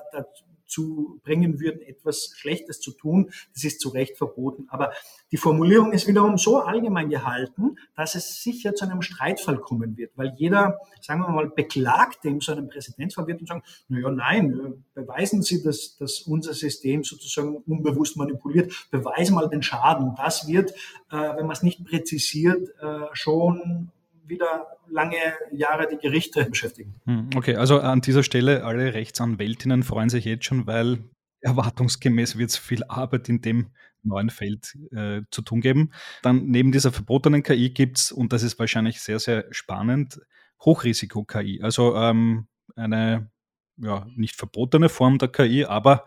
dazu 0.71 1.19
bringen 1.23 1.59
würden, 1.59 1.81
etwas 1.81 2.31
Schlechtes 2.35 2.79
zu 2.79 2.91
tun. 2.91 3.31
Das 3.53 3.63
ist 3.63 3.81
zu 3.81 3.89
Recht 3.89 4.17
verboten. 4.17 4.67
Aber 4.69 4.91
die 5.31 5.37
Formulierung 5.37 5.91
ist 5.91 6.07
wiederum 6.07 6.37
so 6.37 6.59
allgemein 6.59 7.09
gehalten, 7.09 7.77
dass 7.95 8.15
es 8.15 8.41
sicher 8.41 8.73
zu 8.73 8.85
einem 8.85 9.01
Streitfall 9.01 9.57
kommen 9.57 9.97
wird, 9.97 10.11
weil 10.15 10.33
jeder, 10.37 10.79
sagen 11.01 11.21
wir 11.21 11.29
mal, 11.29 11.49
Beklagte 11.49 12.29
in 12.29 12.39
so 12.39 12.51
einem 12.53 12.69
Präzedenzfall 12.69 13.27
wird 13.27 13.41
und 13.41 13.47
sagen, 13.47 13.63
na 13.89 13.99
ja, 13.99 14.11
nein, 14.11 14.83
beweisen 14.93 15.41
Sie, 15.41 15.61
dass, 15.61 15.97
dass 15.97 16.21
unser 16.21 16.53
System 16.53 17.03
sozusagen 17.03 17.57
unbewusst 17.57 18.17
manipuliert, 18.17 18.71
beweisen 18.91 19.35
mal 19.35 19.49
den 19.49 19.63
Schaden. 19.63 20.13
Das 20.15 20.47
wird, 20.47 20.71
äh, 21.11 21.35
wenn 21.35 21.45
man 21.45 21.51
es 21.51 21.63
nicht 21.63 21.83
präzisiert, 21.85 22.69
äh, 22.81 23.07
schon 23.13 23.91
wieder 24.25 24.77
lange 24.87 25.17
Jahre 25.51 25.87
die 25.87 25.97
Gerichte 25.97 26.45
beschäftigen. 26.45 26.95
Hm, 27.05 27.29
okay, 27.35 27.55
also 27.55 27.79
an 27.79 28.01
dieser 28.01 28.23
Stelle 28.23 28.63
alle 28.63 28.93
Rechtsanwältinnen 28.93 29.83
freuen 29.83 30.09
sich 30.09 30.25
jetzt 30.25 30.45
schon, 30.45 30.67
weil 30.67 31.03
erwartungsgemäß 31.41 32.37
wird 32.37 32.51
es 32.51 32.57
viel 32.57 32.83
Arbeit 32.83 33.29
in 33.29 33.41
dem 33.41 33.71
neuen 34.03 34.29
Feld 34.29 34.77
äh, 34.91 35.21
zu 35.31 35.41
tun 35.41 35.61
geben. 35.61 35.91
Dann 36.21 36.45
neben 36.45 36.71
dieser 36.71 36.91
verbotenen 36.91 37.43
KI 37.43 37.69
gibt 37.69 37.97
es, 37.97 38.11
und 38.11 38.33
das 38.33 38.43
ist 38.43 38.57
wahrscheinlich 38.59 39.01
sehr, 39.01 39.19
sehr 39.19 39.45
spannend, 39.51 40.19
Hochrisiko-KI. 40.63 41.61
Also 41.61 41.95
ähm, 41.95 42.47
eine 42.75 43.31
ja, 43.77 44.05
nicht 44.15 44.35
verbotene 44.35 44.89
Form 44.89 45.17
der 45.17 45.29
KI, 45.29 45.65
aber 45.65 46.05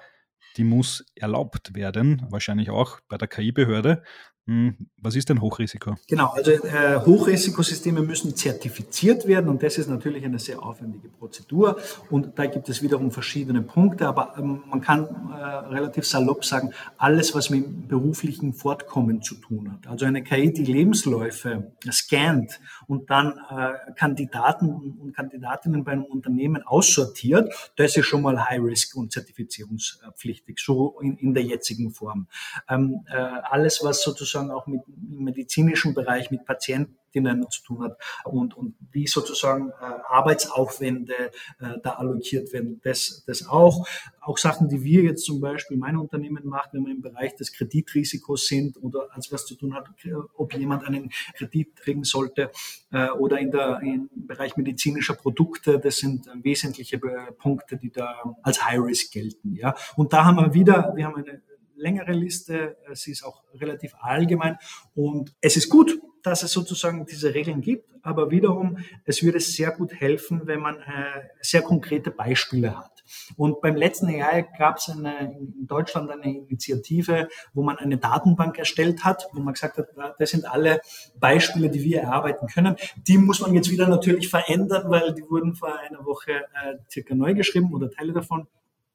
die 0.57 0.65
muss 0.65 1.05
erlaubt 1.17 1.75
werden, 1.75 2.27
wahrscheinlich 2.31 2.71
auch 2.71 3.01
bei 3.09 3.17
der 3.17 3.29
KI-Behörde. 3.29 4.03
Hm, 4.47 4.77
was 4.99 5.17
ist 5.17 5.31
denn 5.31 5.41
Hochrisiko? 5.41 5.97
Genau, 6.07 6.27
also 6.29 6.51
äh, 6.51 7.01
Hochrisikosysteme 7.01 8.03
müssen 8.03 8.37
zertifiziert 8.37 9.27
werden 9.27 9.49
und 9.49 9.63
das 9.63 9.79
ist 9.79 9.89
natürlich 9.89 10.23
eine 10.23 10.39
sehr 10.39 10.63
aufwendige 10.63 11.09
Prozedur 11.09 11.79
und 12.11 12.39
da 12.39 12.45
gibt 12.45 12.69
es 12.69 12.83
wiederum 12.83 13.11
verschiedene 13.11 13.63
Punkte, 13.63 14.07
aber 14.07 14.35
ähm, 14.37 14.63
man 14.69 14.83
kann 14.83 15.05
äh, 15.05 15.43
relativ 15.43 16.07
salopp 16.07 16.45
sagen, 16.45 16.75
alles, 16.99 17.35
was 17.35 17.49
mit 17.49 17.89
beruflichen 17.89 18.53
Fortkommen 18.53 19.23
zu 19.23 19.37
tun 19.37 19.73
hat. 19.73 19.87
Also 19.87 20.05
eine 20.05 20.23
KI, 20.23 20.53
die 20.53 20.65
Lebensläufe 20.65 21.73
scannt 21.91 22.61
und 22.87 23.09
dann 23.09 23.41
äh, 23.49 23.93
Kandidaten 23.95 24.69
und 25.01 25.17
Kandidatinnen 25.17 25.85
bei 25.85 25.93
einem 25.93 26.05
Unternehmen 26.05 26.63
aussortiert, 26.65 27.73
das 27.77 27.97
ist 27.97 28.05
schon 28.05 28.21
mal 28.21 28.45
High-Risk 28.45 28.95
und 28.95 29.11
zertifizierungspflichtig, 29.11 30.59
so 30.59 31.01
in, 31.01 31.17
in 31.17 31.33
der 31.33 31.45
jetzigen 31.45 31.93
Form. 31.93 32.27
Ähm, 32.69 33.07
äh, 33.07 33.17
alles, 33.17 33.81
was 33.83 34.03
sozusagen 34.03 34.34
sozusagen 34.35 34.51
auch 34.51 34.67
mit 34.67 34.83
im 34.89 35.25
medizinischen 35.25 35.95
Bereich, 35.95 36.31
mit 36.31 36.45
Patientinnen 36.45 37.49
zu 37.51 37.63
tun 37.63 37.85
hat 37.85 37.97
und, 38.25 38.57
und 38.57 38.75
wie 38.91 39.07
sozusagen 39.07 39.71
äh, 39.71 39.85
Arbeitsaufwände 40.09 41.15
äh, 41.61 41.79
da 41.83 41.91
allokiert 41.95 42.53
werden, 42.53 42.81
das, 42.83 43.23
das 43.27 43.47
auch. 43.47 43.87
Auch 44.21 44.39
Sachen, 44.39 44.69
die 44.69 44.83
wir 44.83 45.03
jetzt 45.03 45.25
zum 45.25 45.41
Beispiel 45.41 45.77
mein 45.77 45.97
Unternehmen 45.97 46.47
macht, 46.47 46.71
wenn 46.73 46.85
wir 46.85 46.93
im 46.93 47.03
Bereich 47.03 47.37
des 47.37 47.53
Kreditrisikos 47.53 48.47
sind 48.47 48.83
oder 48.83 49.09
als 49.13 49.31
was 49.31 49.47
zu 49.47 49.55
tun 49.55 49.75
hat, 49.75 49.87
ob 50.35 50.55
jemand 50.55 50.85
einen 50.85 51.11
Kredit 51.35 51.77
kriegen 51.77 52.05
sollte 52.05 52.51
äh, 52.91 53.11
oder 53.11 53.39
in 53.39 53.51
der, 53.51 53.81
im 53.83 54.11
Bereich 54.15 54.57
medizinischer 54.57 55.15
Produkte, 55.15 55.79
das 55.79 55.99
sind 55.99 56.27
wesentliche 56.43 56.99
Punkte, 57.39 57.77
die 57.77 57.91
da 57.91 58.35
als 58.43 58.65
High 58.65 58.81
Risk 58.81 59.13
gelten. 59.13 59.55
Ja. 59.55 59.75
Und 59.97 60.13
da 60.13 60.25
haben 60.25 60.37
wir 60.39 60.55
wieder, 60.55 60.93
wir 60.97 61.07
haben 61.07 61.17
eine 61.17 61.41
längere 61.85 62.13
Liste, 62.13 62.77
sie 62.93 63.13
ist 63.13 63.25
auch 63.25 63.43
relativ 63.55 63.95
allgemein 64.01 64.57
und 64.95 65.35
es 65.41 65.57
ist 65.57 65.69
gut, 65.69 65.99
dass 66.25 66.43
es 66.43 66.53
sozusagen 66.53 67.05
diese 67.05 67.35
Regeln 67.35 67.61
gibt, 67.61 67.87
aber 68.03 68.31
wiederum, 68.31 68.79
es 69.05 69.23
würde 69.23 69.41
sehr 69.41 69.71
gut 69.73 69.93
helfen, 69.93 70.43
wenn 70.47 70.61
man 70.61 70.77
äh, 70.77 71.29
sehr 71.43 71.61
konkrete 71.63 72.11
Beispiele 72.11 72.77
hat. 72.77 73.05
Und 73.37 73.61
beim 73.61 73.77
letzten 73.77 74.09
Jahr 74.09 74.43
gab 74.59 74.79
es 74.79 74.89
in 74.89 75.67
Deutschland 75.67 76.11
eine 76.11 76.35
Initiative, 76.35 77.29
wo 77.53 77.63
man 77.63 77.77
eine 77.77 77.99
Datenbank 77.99 78.59
erstellt 78.59 79.05
hat, 79.05 79.29
wo 79.35 79.41
man 79.41 79.53
gesagt 79.53 79.77
hat, 79.77 79.89
das 80.19 80.31
sind 80.31 80.47
alle 80.47 80.81
Beispiele, 81.21 81.69
die 81.69 81.83
wir 81.83 82.01
erarbeiten 82.01 82.47
können. 82.47 82.77
Die 83.07 83.19
muss 83.19 83.41
man 83.41 83.53
jetzt 83.53 83.71
wieder 83.71 83.87
natürlich 83.89 84.31
verändern, 84.31 84.91
weil 84.91 85.13
die 85.13 85.29
wurden 85.29 85.55
vor 85.55 85.79
einer 85.79 86.07
Woche 86.07 86.33
äh, 86.33 86.77
circa 86.91 87.15
neu 87.15 87.35
geschrieben 87.35 87.75
oder 87.75 87.91
Teile 87.91 88.15
davon. 88.15 88.47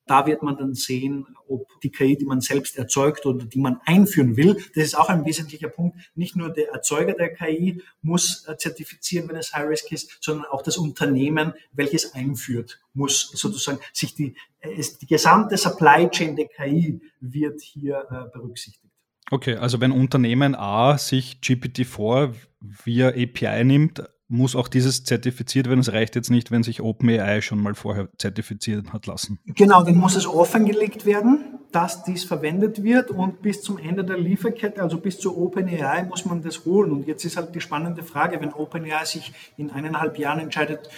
Da 0.09 0.25
wird 0.25 0.41
man 0.41 0.57
dann 0.57 0.73
sehen, 0.73 1.27
ob 1.47 1.67
die 1.81 1.91
KI, 1.91 2.17
die 2.17 2.25
man 2.25 2.41
selbst 2.41 2.79
erzeugt 2.79 3.27
oder 3.27 3.45
die 3.45 3.59
man 3.59 3.79
einführen 3.85 4.37
will, 4.37 4.55
das 4.73 4.85
ist 4.85 4.97
auch 4.97 5.07
ein 5.07 5.23
wesentlicher 5.23 5.69
Punkt. 5.69 5.99
Nicht 6.15 6.35
nur 6.35 6.49
der 6.49 6.69
Erzeuger 6.71 7.13
der 7.13 7.31
KI 7.31 7.83
muss 8.01 8.47
äh, 8.47 8.57
zertifizieren, 8.57 9.29
wenn 9.29 9.35
es 9.35 9.53
High 9.53 9.69
Risk 9.69 9.91
ist, 9.91 10.17
sondern 10.19 10.47
auch 10.47 10.63
das 10.63 10.77
Unternehmen, 10.77 11.53
welches 11.73 12.15
einführt, 12.15 12.79
muss 12.93 13.29
sozusagen 13.35 13.77
sich 13.93 14.15
die, 14.15 14.33
äh, 14.61 14.83
die 14.99 15.05
gesamte 15.05 15.57
Supply 15.57 16.09
Chain 16.09 16.35
der 16.35 16.47
KI 16.47 16.99
wird 17.19 17.61
hier 17.61 18.07
äh, 18.09 18.35
berücksichtigt. 18.35 18.91
Okay, 19.29 19.57
also 19.57 19.79
wenn 19.79 19.91
Unternehmen 19.91 20.55
A 20.55 20.97
sich 20.97 21.37
GPT-4 21.43 22.33
via 22.61 23.09
API 23.09 23.63
nimmt, 23.63 24.01
muss 24.29 24.55
auch 24.55 24.67
dieses 24.67 25.03
zertifiziert 25.03 25.67
werden. 25.67 25.79
Es 25.79 25.91
reicht 25.91 26.15
jetzt 26.15 26.29
nicht, 26.29 26.51
wenn 26.51 26.61
sich 26.61 26.81
OpenAI 26.81 27.41
schon 27.41 27.61
mal 27.61 27.73
vorher 27.73 28.09
zertifizieren 28.17 28.93
hat 28.93 29.07
lassen. 29.07 29.39
Genau, 29.45 29.83
dann 29.83 29.95
muss 29.95 30.15
es 30.15 30.27
offengelegt 30.27 31.05
werden, 31.07 31.59
dass 31.71 32.03
dies 32.03 32.23
verwendet 32.23 32.83
wird 32.83 33.09
und 33.09 33.41
bis 33.41 33.61
zum 33.61 33.79
Ende 33.79 34.03
der 34.03 34.17
Lieferkette, 34.17 34.81
also 34.81 34.99
bis 34.99 35.19
zu 35.19 35.35
OpenAI, 35.35 36.03
muss 36.03 36.25
man 36.25 36.43
das 36.43 36.63
holen. 36.65 36.91
Und 36.91 37.07
jetzt 37.07 37.25
ist 37.25 37.37
halt 37.37 37.53
die 37.55 37.61
spannende 37.61 38.03
Frage, 38.03 38.39
wenn 38.39 38.53
OpenAI 38.53 39.03
sich 39.05 39.33
in 39.57 39.71
eineinhalb 39.71 40.17
Jahren 40.19 40.39
entscheidet, 40.39 40.89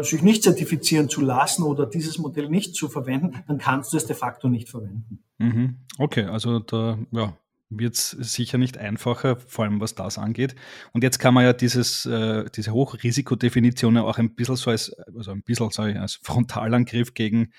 sich 0.00 0.22
nicht 0.22 0.44
zertifizieren 0.44 1.08
zu 1.08 1.20
lassen 1.20 1.64
oder 1.64 1.84
dieses 1.84 2.18
Modell 2.18 2.48
nicht 2.48 2.76
zu 2.76 2.88
verwenden, 2.88 3.42
dann 3.48 3.58
kannst 3.58 3.92
du 3.92 3.96
es 3.96 4.06
de 4.06 4.14
facto 4.14 4.48
nicht 4.48 4.68
verwenden. 4.68 5.20
Mhm. 5.38 5.76
Okay, 5.98 6.24
also 6.24 6.60
da, 6.60 6.98
ja, 7.10 7.36
wird 7.70 7.94
es 7.94 8.10
sicher 8.10 8.58
nicht 8.58 8.78
einfacher, 8.78 9.36
vor 9.36 9.64
allem 9.64 9.80
was 9.80 9.94
das 9.94 10.18
angeht. 10.18 10.54
Und 10.92 11.02
jetzt 11.02 11.18
kann 11.18 11.34
man 11.34 11.44
ja 11.44 11.52
dieses, 11.52 12.06
äh, 12.06 12.44
diese 12.54 12.72
Hochrisikodefinition 12.72 13.96
ja 13.96 14.02
auch 14.02 14.18
ein 14.18 14.34
bisschen 14.34 14.56
so 14.56 14.70
als, 14.70 14.92
also 15.14 15.32
ein 15.32 15.42
bisschen 15.42 15.70
so 15.70 15.82
als 15.82 16.14
Frontalangriff 16.22 17.14
gegen 17.14 17.52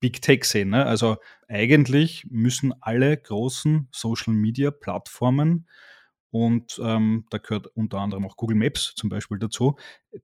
Big 0.00 0.20
Tech 0.20 0.44
sehen. 0.44 0.70
Ne? 0.70 0.84
Also 0.84 1.16
eigentlich 1.48 2.26
müssen 2.28 2.74
alle 2.80 3.16
großen 3.16 3.88
Social 3.92 4.34
Media 4.34 4.70
Plattformen 4.70 5.66
und 6.32 6.80
ähm, 6.82 7.26
da 7.28 7.36
gehört 7.36 7.66
unter 7.66 7.98
anderem 7.98 8.24
auch 8.24 8.38
Google 8.38 8.56
Maps 8.56 8.94
zum 8.96 9.10
Beispiel 9.10 9.38
dazu. 9.38 9.76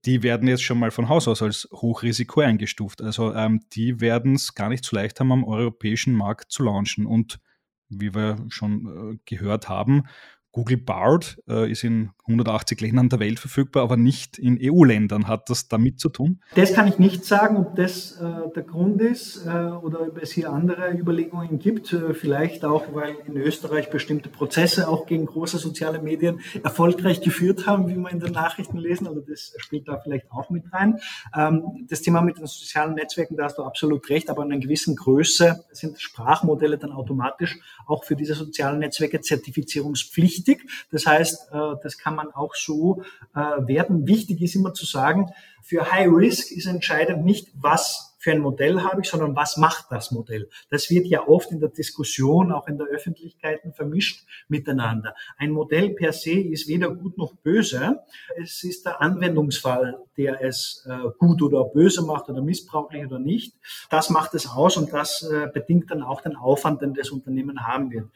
Die 0.06 0.22
werden 0.22 0.48
jetzt 0.48 0.62
schon 0.62 0.78
mal 0.78 0.90
von 0.90 1.10
Haus 1.10 1.28
aus 1.28 1.42
als 1.42 1.68
Hochrisiko 1.70 2.40
eingestuft. 2.40 3.02
Also 3.02 3.34
ähm, 3.34 3.60
die 3.74 4.00
werden 4.00 4.34
es 4.34 4.54
gar 4.54 4.70
nicht 4.70 4.86
so 4.86 4.96
leicht 4.96 5.20
haben, 5.20 5.32
am 5.32 5.44
europäischen 5.44 6.14
Markt 6.14 6.50
zu 6.50 6.62
launchen. 6.62 7.04
Und 7.04 7.40
wie 7.88 8.14
wir 8.14 8.36
schon 8.48 9.14
äh, 9.14 9.18
gehört 9.24 9.68
haben, 9.68 10.04
Google 10.52 10.78
Bard 10.78 11.38
äh, 11.48 11.70
ist 11.70 11.84
in 11.84 12.10
180 12.28 12.80
Ländern 12.80 13.08
der 13.08 13.20
Welt 13.20 13.38
verfügbar, 13.38 13.82
aber 13.82 13.96
nicht 13.96 14.38
in 14.38 14.58
EU-Ländern. 14.60 15.28
Hat 15.28 15.48
das 15.50 15.68
damit 15.68 15.98
zu 15.98 16.08
tun? 16.08 16.40
Das 16.54 16.74
kann 16.74 16.88
ich 16.88 16.98
nicht 16.98 17.24
sagen, 17.24 17.56
ob 17.56 17.76
das 17.76 18.12
äh, 18.12 18.52
der 18.54 18.62
Grund 18.62 19.00
ist 19.00 19.46
äh, 19.46 19.48
oder 19.48 20.02
ob 20.02 20.20
es 20.20 20.32
hier 20.32 20.50
andere 20.50 20.92
Überlegungen 20.92 21.58
gibt. 21.58 21.92
Äh, 21.92 22.14
vielleicht 22.14 22.64
auch, 22.64 22.94
weil 22.94 23.16
in 23.26 23.36
Österreich 23.36 23.90
bestimmte 23.90 24.28
Prozesse 24.28 24.88
auch 24.88 25.06
gegen 25.06 25.26
große 25.26 25.58
soziale 25.58 26.00
Medien 26.00 26.40
erfolgreich 26.62 27.20
geführt 27.20 27.66
haben, 27.66 27.88
wie 27.88 27.96
wir 27.96 28.10
in 28.10 28.20
den 28.20 28.32
Nachrichten 28.32 28.78
lesen. 28.78 29.06
Also 29.06 29.20
das 29.20 29.54
spielt 29.58 29.88
da 29.88 29.98
vielleicht 29.98 30.30
auch 30.30 30.50
mit 30.50 30.72
rein. 30.72 30.98
Ähm, 31.34 31.86
das 31.88 32.02
Thema 32.02 32.20
mit 32.20 32.38
den 32.38 32.46
sozialen 32.46 32.94
Netzwerken, 32.94 33.36
da 33.36 33.44
hast 33.44 33.58
du 33.58 33.62
absolut 33.62 34.08
recht, 34.10 34.28
aber 34.28 34.44
in 34.44 34.52
einer 34.52 34.60
gewissen 34.60 34.96
Größe 34.96 35.64
sind 35.72 36.00
Sprachmodelle 36.00 36.78
dann 36.78 36.92
automatisch 36.92 37.58
auch 37.86 38.04
für 38.04 38.16
diese 38.16 38.34
sozialen 38.34 38.80
Netzwerke 38.80 39.20
zertifizierungspflichtig 39.20 40.47
wichtig. 40.48 40.68
Das 40.90 41.06
heißt, 41.06 41.52
äh, 41.52 41.74
das 41.82 41.98
kann 41.98 42.14
man 42.14 42.32
auch 42.32 42.54
so 42.54 43.02
äh, 43.34 43.38
werden. 43.38 44.06
Wichtig 44.06 44.42
ist 44.42 44.54
immer 44.54 44.74
zu 44.74 44.86
sagen, 44.86 45.30
für 45.62 45.90
High 45.92 46.08
Risk 46.10 46.50
ist 46.52 46.66
entscheidend 46.66 47.24
nicht, 47.24 47.48
was 47.54 48.07
für 48.18 48.32
ein 48.32 48.40
Modell 48.40 48.82
habe 48.82 49.00
ich, 49.00 49.08
sondern 49.08 49.34
was 49.36 49.56
macht 49.56 49.86
das 49.90 50.10
Modell? 50.10 50.48
Das 50.70 50.90
wird 50.90 51.06
ja 51.06 51.26
oft 51.26 51.50
in 51.52 51.60
der 51.60 51.68
Diskussion, 51.68 52.52
auch 52.52 52.66
in 52.66 52.76
der 52.76 52.88
Öffentlichkeit 52.88 53.60
vermischt 53.74 54.26
miteinander. 54.48 55.14
Ein 55.36 55.52
Modell 55.52 55.90
per 55.90 56.12
se 56.12 56.32
ist 56.32 56.68
weder 56.68 56.94
gut 56.94 57.16
noch 57.16 57.34
böse. 57.36 58.00
Es 58.36 58.64
ist 58.64 58.84
der 58.86 59.00
Anwendungsfall, 59.00 59.98
der 60.16 60.42
es 60.42 60.84
äh, 60.88 61.10
gut 61.18 61.42
oder 61.42 61.64
böse 61.64 62.02
macht 62.02 62.28
oder 62.28 62.42
missbrauchlich 62.42 63.06
oder 63.06 63.20
nicht. 63.20 63.54
Das 63.88 64.10
macht 64.10 64.34
es 64.34 64.48
aus 64.48 64.76
und 64.76 64.92
das 64.92 65.22
äh, 65.22 65.48
bedingt 65.52 65.90
dann 65.90 66.02
auch 66.02 66.20
den 66.20 66.34
Aufwand, 66.36 66.82
den 66.82 66.94
das 66.94 67.10
Unternehmen 67.10 67.66
haben 67.66 67.90
wird. 67.92 68.08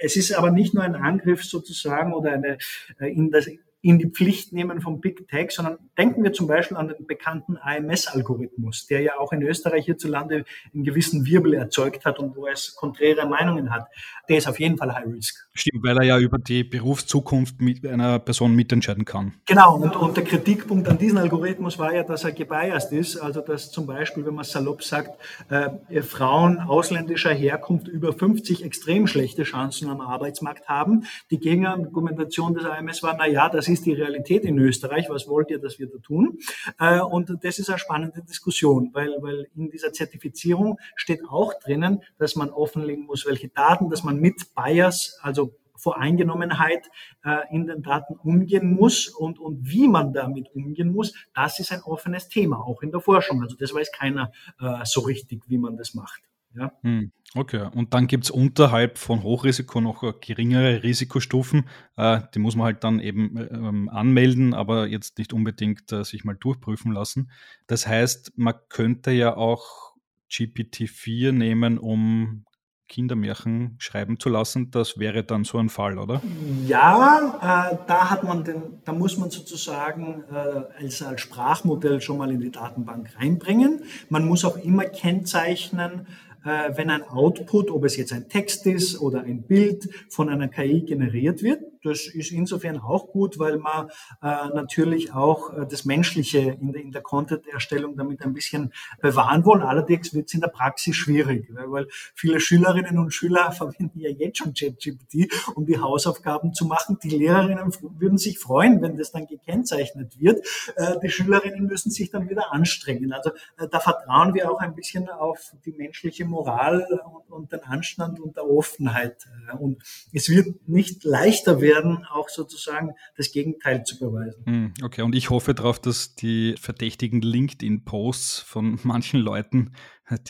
Es 0.00 0.16
ist 0.16 0.32
aber 0.32 0.50
nicht 0.50 0.72
nur 0.72 0.84
ein 0.84 0.94
Angriff 0.94 1.44
sozusagen 1.44 2.14
oder 2.14 2.32
eine 2.32 2.58
äh, 3.00 3.12
in 3.12 3.30
das 3.30 3.48
in 3.80 3.98
die 3.98 4.08
Pflicht 4.08 4.52
nehmen 4.52 4.80
vom 4.80 5.00
Big 5.00 5.28
Tech, 5.28 5.50
sondern 5.50 5.78
denken 5.96 6.24
wir 6.24 6.32
zum 6.32 6.48
Beispiel 6.48 6.76
an 6.76 6.88
den 6.88 7.06
bekannten 7.06 7.56
AMS-Algorithmus, 7.56 8.86
der 8.86 9.02
ja 9.02 9.18
auch 9.18 9.32
in 9.32 9.42
Österreich 9.42 9.84
hierzulande 9.84 10.44
einen 10.74 10.82
gewissen 10.82 11.26
Wirbel 11.26 11.54
erzeugt 11.54 12.04
hat 12.04 12.18
und 12.18 12.36
wo 12.36 12.48
es 12.48 12.74
konträre 12.74 13.26
Meinungen 13.26 13.70
hat. 13.70 13.86
Der 14.28 14.38
ist 14.38 14.48
auf 14.48 14.58
jeden 14.58 14.76
Fall 14.76 14.92
High 14.92 15.06
Risk. 15.06 15.48
Stimmt, 15.54 15.84
weil 15.84 15.96
er 15.96 16.04
ja 16.04 16.18
über 16.18 16.38
die 16.38 16.64
Berufszukunft 16.64 17.60
mit 17.60 17.86
einer 17.86 18.18
Person 18.18 18.54
mitentscheiden 18.54 19.04
kann. 19.04 19.34
Genau, 19.46 19.76
und, 19.76 19.94
und 19.94 20.16
der 20.16 20.24
Kritikpunkt 20.24 20.88
an 20.88 20.98
diesem 20.98 21.18
Algorithmus 21.18 21.78
war 21.78 21.94
ja, 21.94 22.02
dass 22.02 22.24
er 22.24 22.32
gebiased 22.32 22.92
ist, 22.92 23.16
also 23.16 23.40
dass 23.40 23.70
zum 23.70 23.86
Beispiel, 23.86 24.26
wenn 24.26 24.34
man 24.34 24.44
salopp 24.44 24.82
sagt, 24.82 25.20
äh, 25.50 26.02
Frauen 26.02 26.58
ausländischer 26.58 27.32
Herkunft 27.32 27.86
über 27.86 28.12
50 28.12 28.64
extrem 28.64 29.06
schlechte 29.06 29.44
Chancen 29.44 29.88
am 29.88 30.00
Arbeitsmarkt 30.00 30.68
haben. 30.68 31.04
Die 31.30 31.38
Gegenargumentation 31.38 32.54
des 32.54 32.64
AMS 32.64 33.02
war, 33.04 33.14
na 33.16 33.26
ja, 33.26 33.48
das 33.48 33.67
ist 33.68 33.86
die 33.86 33.92
Realität 33.92 34.44
in 34.44 34.58
Österreich, 34.58 35.08
was 35.08 35.28
wollt 35.28 35.50
ihr, 35.50 35.58
dass 35.58 35.78
wir 35.78 35.88
da 35.88 35.98
tun? 35.98 36.38
Äh, 36.78 37.00
und 37.00 37.32
das 37.42 37.58
ist 37.58 37.68
eine 37.68 37.78
spannende 37.78 38.22
Diskussion, 38.22 38.90
weil, 38.92 39.16
weil 39.20 39.48
in 39.56 39.70
dieser 39.70 39.92
Zertifizierung 39.92 40.78
steht 40.96 41.20
auch 41.28 41.54
drinnen, 41.54 42.02
dass 42.18 42.36
man 42.36 42.50
offenlegen 42.50 43.06
muss, 43.06 43.26
welche 43.26 43.48
Daten, 43.48 43.90
dass 43.90 44.04
man 44.04 44.18
mit 44.18 44.54
Bias, 44.54 45.18
also 45.22 45.54
Voreingenommenheit 45.78 46.90
äh, 47.24 47.54
in 47.54 47.66
den 47.66 47.82
Daten 47.82 48.16
umgehen 48.16 48.74
muss 48.74 49.08
und, 49.08 49.38
und 49.38 49.70
wie 49.70 49.88
man 49.88 50.12
damit 50.12 50.54
umgehen 50.54 50.92
muss, 50.92 51.14
das 51.34 51.60
ist 51.60 51.72
ein 51.72 51.82
offenes 51.82 52.28
Thema, 52.28 52.58
auch 52.58 52.82
in 52.82 52.90
der 52.90 53.00
Forschung. 53.00 53.42
Also 53.42 53.56
das 53.56 53.72
weiß 53.72 53.92
keiner 53.92 54.32
äh, 54.60 54.84
so 54.84 55.00
richtig, 55.02 55.42
wie 55.46 55.58
man 55.58 55.76
das 55.76 55.94
macht. 55.94 56.27
Ja. 56.54 56.72
Hm, 56.82 57.12
okay, 57.34 57.68
und 57.74 57.94
dann 57.94 58.06
gibt 58.06 58.24
es 58.24 58.30
unterhalb 58.30 58.98
von 58.98 59.22
Hochrisiko 59.22 59.80
noch 59.80 60.20
geringere 60.20 60.82
Risikostufen. 60.82 61.68
Äh, 61.96 62.22
die 62.34 62.38
muss 62.38 62.56
man 62.56 62.66
halt 62.66 62.84
dann 62.84 63.00
eben 63.00 63.36
ähm, 63.36 63.88
anmelden, 63.88 64.54
aber 64.54 64.86
jetzt 64.86 65.18
nicht 65.18 65.32
unbedingt 65.32 65.92
äh, 65.92 66.04
sich 66.04 66.24
mal 66.24 66.36
durchprüfen 66.36 66.92
lassen. 66.92 67.30
Das 67.66 67.86
heißt, 67.86 68.32
man 68.36 68.54
könnte 68.68 69.10
ja 69.10 69.36
auch 69.36 69.94
GPT-4 70.30 71.32
nehmen, 71.32 71.78
um 71.78 72.44
Kindermärchen 72.88 73.76
schreiben 73.78 74.18
zu 74.18 74.30
lassen, 74.30 74.70
das 74.70 74.98
wäre 74.98 75.22
dann 75.22 75.44
so 75.44 75.58
ein 75.58 75.68
Fall, 75.68 75.98
oder? 75.98 76.22
Ja, 76.66 77.70
äh, 77.72 77.76
da 77.86 78.10
hat 78.10 78.24
man 78.24 78.44
den, 78.44 78.80
da 78.84 78.92
muss 78.92 79.16
man 79.18 79.30
sozusagen 79.30 80.24
äh, 80.30 80.82
als, 80.82 81.02
als 81.02 81.20
Sprachmodell 81.20 82.00
schon 82.00 82.18
mal 82.18 82.30
in 82.30 82.40
die 82.40 82.50
Datenbank 82.50 83.14
reinbringen. 83.18 83.82
Man 84.08 84.26
muss 84.26 84.44
auch 84.44 84.56
immer 84.56 84.84
kennzeichnen, 84.84 86.06
äh, 86.44 86.76
wenn 86.76 86.90
ein 86.90 87.02
Output, 87.02 87.70
ob 87.70 87.84
es 87.84 87.96
jetzt 87.96 88.12
ein 88.12 88.28
Text 88.28 88.66
ist 88.66 89.00
oder 89.00 89.22
ein 89.22 89.42
Bild 89.42 89.88
von 90.10 90.28
einer 90.28 90.48
KI 90.48 90.82
generiert 90.82 91.42
wird. 91.42 91.62
Das 91.84 92.06
ist 92.06 92.32
insofern 92.32 92.78
auch 92.78 93.08
gut, 93.08 93.38
weil 93.38 93.58
man 93.58 93.88
äh, 94.22 94.48
natürlich 94.54 95.12
auch 95.12 95.52
äh, 95.52 95.66
das 95.68 95.84
Menschliche 95.84 96.38
in 96.60 96.72
der, 96.72 96.82
in 96.82 96.90
der 96.90 97.02
Content-Erstellung 97.02 97.96
damit 97.96 98.22
ein 98.22 98.34
bisschen 98.34 98.72
bewahren 99.00 99.44
wollen. 99.44 99.62
Allerdings 99.62 100.12
wird 100.12 100.26
es 100.26 100.34
in 100.34 100.40
der 100.40 100.48
Praxis 100.48 100.96
schwierig, 100.96 101.48
weil 101.54 101.86
viele 102.14 102.40
Schülerinnen 102.40 102.98
und 102.98 103.12
Schüler 103.12 103.52
verwenden 103.58 104.00
ja 104.00 104.10
jetzt 104.10 104.38
schon 104.38 104.54
ChatGPT, 104.54 105.32
um 105.54 105.66
die 105.66 105.78
Hausaufgaben 105.78 106.52
zu 106.52 106.66
machen. 106.66 106.98
Die 107.02 107.10
Lehrerinnen 107.10 107.72
würden 107.98 108.18
sich 108.18 108.38
freuen, 108.38 108.82
wenn 108.82 108.96
das 108.96 109.12
dann 109.12 109.26
gekennzeichnet 109.26 110.18
wird. 110.18 110.44
Äh, 110.76 110.98
die 111.02 111.10
Schülerinnen 111.10 111.66
müssen 111.66 111.90
sich 111.90 112.10
dann 112.10 112.28
wieder 112.28 112.52
anstrengen. 112.52 113.12
Also 113.12 113.30
äh, 113.56 113.68
da 113.70 113.80
vertrauen 113.80 114.34
wir 114.34 114.50
auch 114.50 114.60
ein 114.60 114.74
bisschen 114.74 115.08
auf 115.08 115.52
die 115.64 115.72
menschliche 115.72 116.24
Moral 116.28 116.86
und, 117.28 117.52
den 117.52 117.62
Anstand 117.62 118.20
und 118.20 118.36
der 118.36 118.48
Offenheit. 118.48 119.28
Und 119.58 119.82
es 120.12 120.28
wird 120.28 120.68
nicht 120.68 121.04
leichter 121.04 121.60
werden, 121.60 122.04
auch 122.10 122.28
sozusagen 122.28 122.94
das 123.16 123.32
Gegenteil 123.32 123.84
zu 123.84 123.98
beweisen. 123.98 124.44
Hm, 124.44 124.74
okay, 124.82 125.02
und 125.02 125.14
ich 125.14 125.30
hoffe 125.30 125.54
darauf, 125.54 125.78
dass 125.78 126.14
die 126.14 126.54
verdächtigen 126.58 127.20
LinkedIn-Posts 127.20 128.40
von 128.40 128.78
manchen 128.82 129.20
Leuten, 129.20 129.72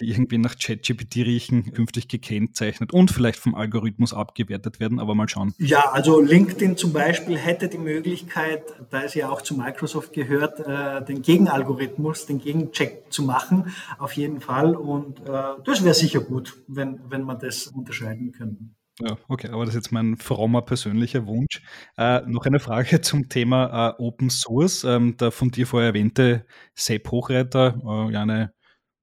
die 0.00 0.08
irgendwie 0.08 0.38
nach 0.38 0.56
ChatGPT 0.58 1.16
riechen, 1.18 1.72
künftig 1.72 2.08
gekennzeichnet 2.08 2.92
und 2.92 3.10
vielleicht 3.10 3.38
vom 3.38 3.54
Algorithmus 3.54 4.12
abgewertet 4.12 4.80
werden, 4.80 4.98
aber 4.98 5.14
mal 5.14 5.28
schauen. 5.28 5.54
Ja, 5.58 5.90
also 5.92 6.20
LinkedIn 6.20 6.76
zum 6.76 6.92
Beispiel 6.92 7.38
hätte 7.38 7.68
die 7.68 7.78
Möglichkeit, 7.78 8.62
da 8.90 9.02
es 9.02 9.14
ja 9.14 9.28
auch 9.30 9.42
zu 9.42 9.56
Microsoft 9.56 10.12
gehört, 10.12 10.60
äh, 10.60 11.04
den 11.04 11.22
Gegenalgorithmus, 11.22 12.26
den 12.26 12.40
Gegencheck 12.40 13.04
zu 13.10 13.22
machen, 13.22 13.72
auf 13.98 14.14
jeden 14.14 14.40
Fall. 14.40 14.74
Und 14.74 15.20
äh, 15.20 15.42
das 15.64 15.84
wäre 15.84 15.87
sicher 15.94 16.20
gut, 16.20 16.56
wenn, 16.66 17.00
wenn 17.10 17.22
man 17.22 17.38
das 17.38 17.66
unterscheiden 17.66 18.32
könnte. 18.32 18.64
Ja, 19.00 19.16
okay, 19.28 19.48
aber 19.48 19.64
das 19.64 19.74
ist 19.74 19.84
jetzt 19.84 19.92
mein 19.92 20.16
frommer 20.16 20.62
persönlicher 20.62 21.26
Wunsch. 21.26 21.62
Äh, 21.96 22.22
noch 22.26 22.46
eine 22.46 22.58
Frage 22.58 23.00
zum 23.00 23.28
Thema 23.28 23.90
äh, 23.90 24.02
Open 24.02 24.28
Source. 24.28 24.82
Ähm, 24.84 25.16
der 25.16 25.30
von 25.30 25.50
dir 25.50 25.66
vorher 25.66 25.90
erwähnte 25.90 26.44
Sepp 26.74 27.10
Hochreiter, 27.10 27.80
äh, 27.84 28.12
ja, 28.12 28.22
eine, 28.22 28.52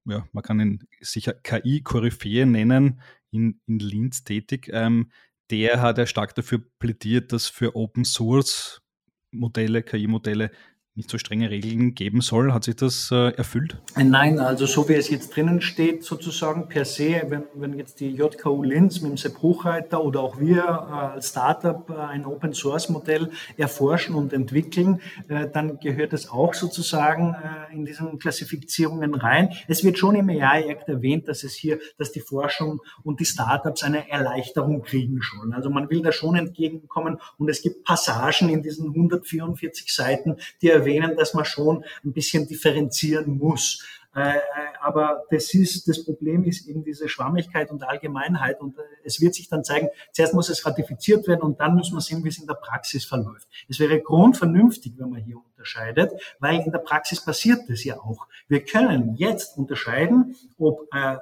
ja, 0.04 0.26
man 0.32 0.42
kann 0.42 0.60
ihn 0.60 0.86
sicher 1.00 1.32
KI-Koryphäe 1.32 2.44
nennen, 2.44 3.00
in, 3.30 3.60
in 3.66 3.78
Linz 3.78 4.22
tätig. 4.24 4.68
Ähm, 4.72 5.10
der 5.50 5.80
hat 5.80 5.98
ja 5.98 6.06
stark 6.06 6.34
dafür 6.34 6.60
plädiert, 6.78 7.32
dass 7.32 7.46
für 7.48 7.74
Open 7.74 8.04
Source 8.04 8.82
Modelle, 9.30 9.82
KI-Modelle 9.82 10.50
nicht 10.96 11.10
so 11.10 11.18
strenge 11.18 11.50
Regeln 11.50 11.94
geben 11.94 12.22
soll. 12.22 12.54
Hat 12.54 12.64
sich 12.64 12.76
das 12.76 13.10
äh, 13.12 13.32
erfüllt? 13.36 13.76
Nein, 13.96 14.38
also 14.38 14.64
so 14.64 14.88
wie 14.88 14.94
es 14.94 15.10
jetzt 15.10 15.36
drinnen 15.36 15.60
steht, 15.60 16.04
sozusagen 16.04 16.68
per 16.68 16.86
se, 16.86 17.22
wenn, 17.28 17.44
wenn 17.54 17.78
jetzt 17.78 18.00
die 18.00 18.08
JKU 18.08 18.62
Linz 18.62 19.02
mit 19.02 19.10
dem 19.10 19.16
Sepp 19.18 19.42
Hochreiter 19.42 20.02
oder 20.02 20.20
auch 20.20 20.40
wir 20.40 20.62
äh, 20.64 21.14
als 21.16 21.28
Startup 21.28 21.88
äh, 21.90 21.94
ein 21.94 22.24
Open 22.24 22.54
Source 22.54 22.88
Modell 22.88 23.30
erforschen 23.58 24.14
und 24.14 24.32
entwickeln, 24.32 25.00
äh, 25.28 25.46
dann 25.52 25.78
gehört 25.80 26.14
es 26.14 26.30
auch 26.30 26.54
sozusagen 26.54 27.34
äh, 27.34 27.74
in 27.74 27.84
diesen 27.84 28.18
Klassifizierungen 28.18 29.14
rein. 29.14 29.50
Es 29.68 29.84
wird 29.84 29.98
schon 29.98 30.14
im 30.14 30.30
AI-Act 30.30 30.88
erwähnt, 30.88 31.28
dass 31.28 31.44
es 31.44 31.54
hier, 31.54 31.78
dass 31.98 32.10
die 32.10 32.20
Forschung 32.20 32.80
und 33.02 33.20
die 33.20 33.26
Startups 33.26 33.82
eine 33.82 34.08
Erleichterung 34.08 34.80
kriegen 34.80 35.20
sollen. 35.20 35.52
Also 35.52 35.68
man 35.68 35.90
will 35.90 36.00
da 36.00 36.10
schon 36.10 36.36
entgegenkommen 36.36 37.18
und 37.36 37.50
es 37.50 37.60
gibt 37.60 37.84
Passagen 37.84 38.48
in 38.48 38.62
diesen 38.62 38.88
144 38.88 39.92
Seiten, 39.92 40.36
die 40.62 40.70
erwähnen, 40.70 40.85
dass 41.16 41.34
man 41.34 41.44
schon 41.44 41.84
ein 42.04 42.12
bisschen 42.12 42.46
differenzieren 42.46 43.38
muss. 43.38 43.84
Äh, 44.16 44.38
äh, 44.38 44.40
aber 44.80 45.24
das 45.30 45.52
ist, 45.52 45.86
das 45.88 46.02
Problem 46.02 46.42
ist 46.44 46.66
eben 46.66 46.82
diese 46.82 47.06
Schwammigkeit 47.06 47.70
und 47.70 47.82
Allgemeinheit 47.82 48.62
und 48.62 48.78
äh, 48.78 48.82
es 49.04 49.20
wird 49.20 49.34
sich 49.34 49.50
dann 49.50 49.62
zeigen, 49.62 49.88
zuerst 50.10 50.32
muss 50.32 50.48
es 50.48 50.64
ratifiziert 50.64 51.28
werden 51.28 51.42
und 51.42 51.60
dann 51.60 51.74
muss 51.74 51.92
man 51.92 52.00
sehen, 52.00 52.24
wie 52.24 52.30
es 52.30 52.38
in 52.38 52.46
der 52.46 52.54
Praxis 52.54 53.04
verläuft. 53.04 53.46
Es 53.68 53.78
wäre 53.78 54.00
grundvernünftig, 54.00 54.94
wenn 54.96 55.10
man 55.10 55.20
hier 55.20 55.36
unterscheidet, 55.36 56.12
weil 56.38 56.60
in 56.60 56.72
der 56.72 56.78
Praxis 56.78 57.22
passiert 57.22 57.68
das 57.68 57.84
ja 57.84 58.00
auch. 58.00 58.26
Wir 58.48 58.64
können 58.64 59.16
jetzt 59.16 59.58
unterscheiden, 59.58 60.34
ob 60.56 60.88
äh, 60.94 61.18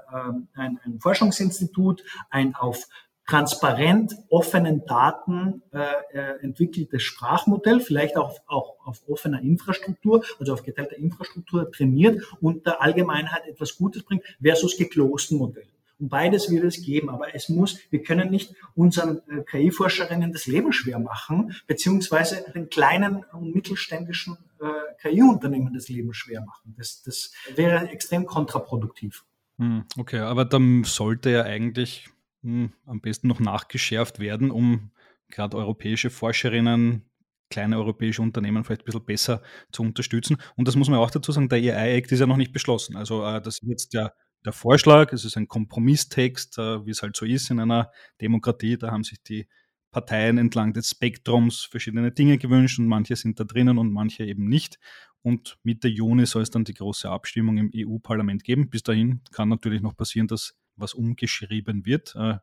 ein, 0.54 0.78
ein 0.84 1.00
Forschungsinstitut 1.00 2.04
ein 2.30 2.54
auf 2.54 2.84
transparent 3.26 4.14
offenen 4.28 4.84
Daten 4.86 5.62
äh, 5.72 5.78
äh, 6.12 6.42
entwickeltes 6.42 7.02
Sprachmodell, 7.02 7.80
vielleicht 7.80 8.16
auch, 8.16 8.38
auch 8.46 8.76
auf 8.84 9.02
offener 9.08 9.40
Infrastruktur, 9.40 10.24
also 10.38 10.52
auf 10.52 10.62
geteilter 10.62 10.96
Infrastruktur 10.96 11.70
trainiert 11.70 12.22
und 12.40 12.66
der 12.66 12.82
Allgemeinheit 12.82 13.46
etwas 13.46 13.76
Gutes 13.76 14.02
bringt, 14.02 14.22
versus 14.42 14.76
geklosten 14.76 15.38
Modell. 15.38 15.68
Und 15.98 16.08
beides 16.08 16.50
wird 16.50 16.64
es 16.64 16.82
geben. 16.82 17.08
Aber 17.08 17.34
es 17.34 17.48
muss, 17.48 17.78
wir 17.90 18.02
können 18.02 18.30
nicht 18.30 18.54
unseren 18.74 19.22
äh, 19.28 19.42
KI-Forscherinnen 19.44 20.32
das 20.32 20.46
Leben 20.46 20.72
schwer 20.72 20.98
machen, 20.98 21.54
beziehungsweise 21.66 22.44
den 22.54 22.68
kleinen 22.68 23.24
und 23.32 23.54
mittelständischen 23.54 24.36
äh, 24.60 24.66
KI-Unternehmen 25.00 25.72
das 25.72 25.88
Leben 25.88 26.12
schwer 26.12 26.42
machen. 26.42 26.74
Das, 26.76 27.02
das 27.02 27.32
wäre 27.54 27.88
extrem 27.90 28.26
kontraproduktiv. 28.26 29.24
Hm, 29.58 29.84
okay, 29.96 30.18
aber 30.18 30.44
dann 30.44 30.82
sollte 30.82 31.30
ja 31.30 31.42
eigentlich 31.42 32.08
hm, 32.44 32.72
am 32.84 33.00
besten 33.00 33.28
noch 33.28 33.40
nachgeschärft 33.40 34.20
werden, 34.20 34.50
um 34.50 34.90
gerade 35.28 35.56
europäische 35.56 36.10
Forscherinnen 36.10 37.10
kleine 37.50 37.78
europäische 37.78 38.22
Unternehmen 38.22 38.64
vielleicht 38.64 38.82
ein 38.82 38.86
bisschen 38.86 39.04
besser 39.04 39.42
zu 39.70 39.82
unterstützen. 39.82 40.36
Und 40.56 40.66
das 40.68 40.76
muss 40.76 40.88
man 40.88 40.98
auch 40.98 41.10
dazu 41.10 41.32
sagen, 41.32 41.48
der 41.48 41.58
AI-Act 41.58 42.12
ist 42.12 42.20
ja 42.20 42.26
noch 42.26 42.36
nicht 42.36 42.52
beschlossen. 42.52 42.96
Also 42.96 43.24
äh, 43.24 43.40
das 43.40 43.58
ist 43.60 43.68
jetzt 43.68 43.94
der, 43.94 44.14
der 44.44 44.52
Vorschlag, 44.52 45.12
es 45.12 45.24
ist 45.24 45.36
ein 45.36 45.48
Kompromisstext, 45.48 46.58
äh, 46.58 46.84
wie 46.84 46.90
es 46.90 47.02
halt 47.02 47.16
so 47.16 47.24
ist 47.24 47.50
in 47.50 47.60
einer 47.60 47.90
Demokratie. 48.20 48.76
Da 48.76 48.90
haben 48.90 49.04
sich 49.04 49.22
die 49.22 49.46
Parteien 49.90 50.38
entlang 50.38 50.72
des 50.72 50.90
Spektrums 50.90 51.64
verschiedene 51.64 52.10
Dinge 52.10 52.38
gewünscht 52.38 52.78
und 52.78 52.88
manche 52.88 53.14
sind 53.14 53.38
da 53.38 53.44
drinnen 53.44 53.78
und 53.78 53.92
manche 53.92 54.24
eben 54.24 54.48
nicht. 54.48 54.78
Und 55.22 55.56
Mitte 55.62 55.88
Juni 55.88 56.26
soll 56.26 56.42
es 56.42 56.50
dann 56.50 56.64
die 56.64 56.74
große 56.74 57.08
Abstimmung 57.08 57.56
im 57.56 57.70
EU-Parlament 57.74 58.42
geben. 58.42 58.68
Bis 58.68 58.82
dahin 58.82 59.22
kann 59.30 59.48
natürlich 59.48 59.80
noch 59.80 59.96
passieren, 59.96 60.26
dass 60.26 60.54
was 60.76 60.94
umgeschrieben 60.94 61.86
wird. 61.86 62.14
Äh, 62.16 62.38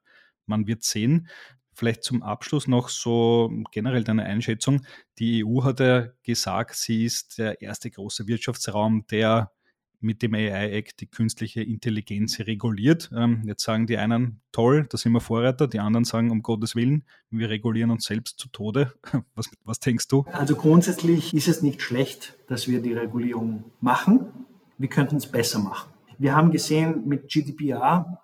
man 0.45 0.67
wird 0.67 0.83
sehen. 0.83 1.27
Vielleicht 1.73 2.03
zum 2.03 2.21
Abschluss 2.21 2.67
noch 2.67 2.89
so 2.89 3.49
generell 3.71 4.03
deine 4.03 4.23
Einschätzung. 4.23 4.85
Die 5.19 5.45
EU 5.45 5.63
hat 5.63 5.79
ja 5.79 6.09
gesagt, 6.23 6.75
sie 6.75 7.05
ist 7.05 7.37
der 7.37 7.61
erste 7.61 7.89
große 7.89 8.27
Wirtschaftsraum, 8.27 9.05
der 9.09 9.51
mit 10.01 10.21
dem 10.21 10.33
AI-Act 10.33 10.99
die 10.99 11.07
künstliche 11.07 11.61
Intelligenz 11.61 12.39
reguliert. 12.39 13.09
Ähm, 13.15 13.43
jetzt 13.45 13.63
sagen 13.63 13.87
die 13.87 13.97
einen, 13.97 14.41
toll, 14.51 14.87
da 14.89 14.97
sind 14.97 15.11
wir 15.13 15.21
Vorreiter, 15.21 15.67
die 15.67 15.79
anderen 15.79 16.03
sagen, 16.05 16.31
um 16.31 16.41
Gottes 16.41 16.75
Willen, 16.75 17.03
wir 17.29 17.49
regulieren 17.49 17.91
uns 17.91 18.05
selbst 18.05 18.39
zu 18.39 18.49
Tode. 18.49 18.93
Was, 19.35 19.49
was 19.63 19.79
denkst 19.79 20.07
du? 20.07 20.25
Also 20.31 20.55
grundsätzlich 20.55 21.33
ist 21.33 21.47
es 21.47 21.61
nicht 21.61 21.81
schlecht, 21.81 22.35
dass 22.47 22.67
wir 22.67 22.81
die 22.81 22.93
Regulierung 22.93 23.63
machen. 23.79 24.27
Wir 24.77 24.89
könnten 24.89 25.17
es 25.17 25.27
besser 25.27 25.59
machen. 25.59 25.91
Wir 26.21 26.35
haben 26.35 26.51
gesehen 26.51 27.07
mit 27.07 27.29
GDPR, 27.29 28.21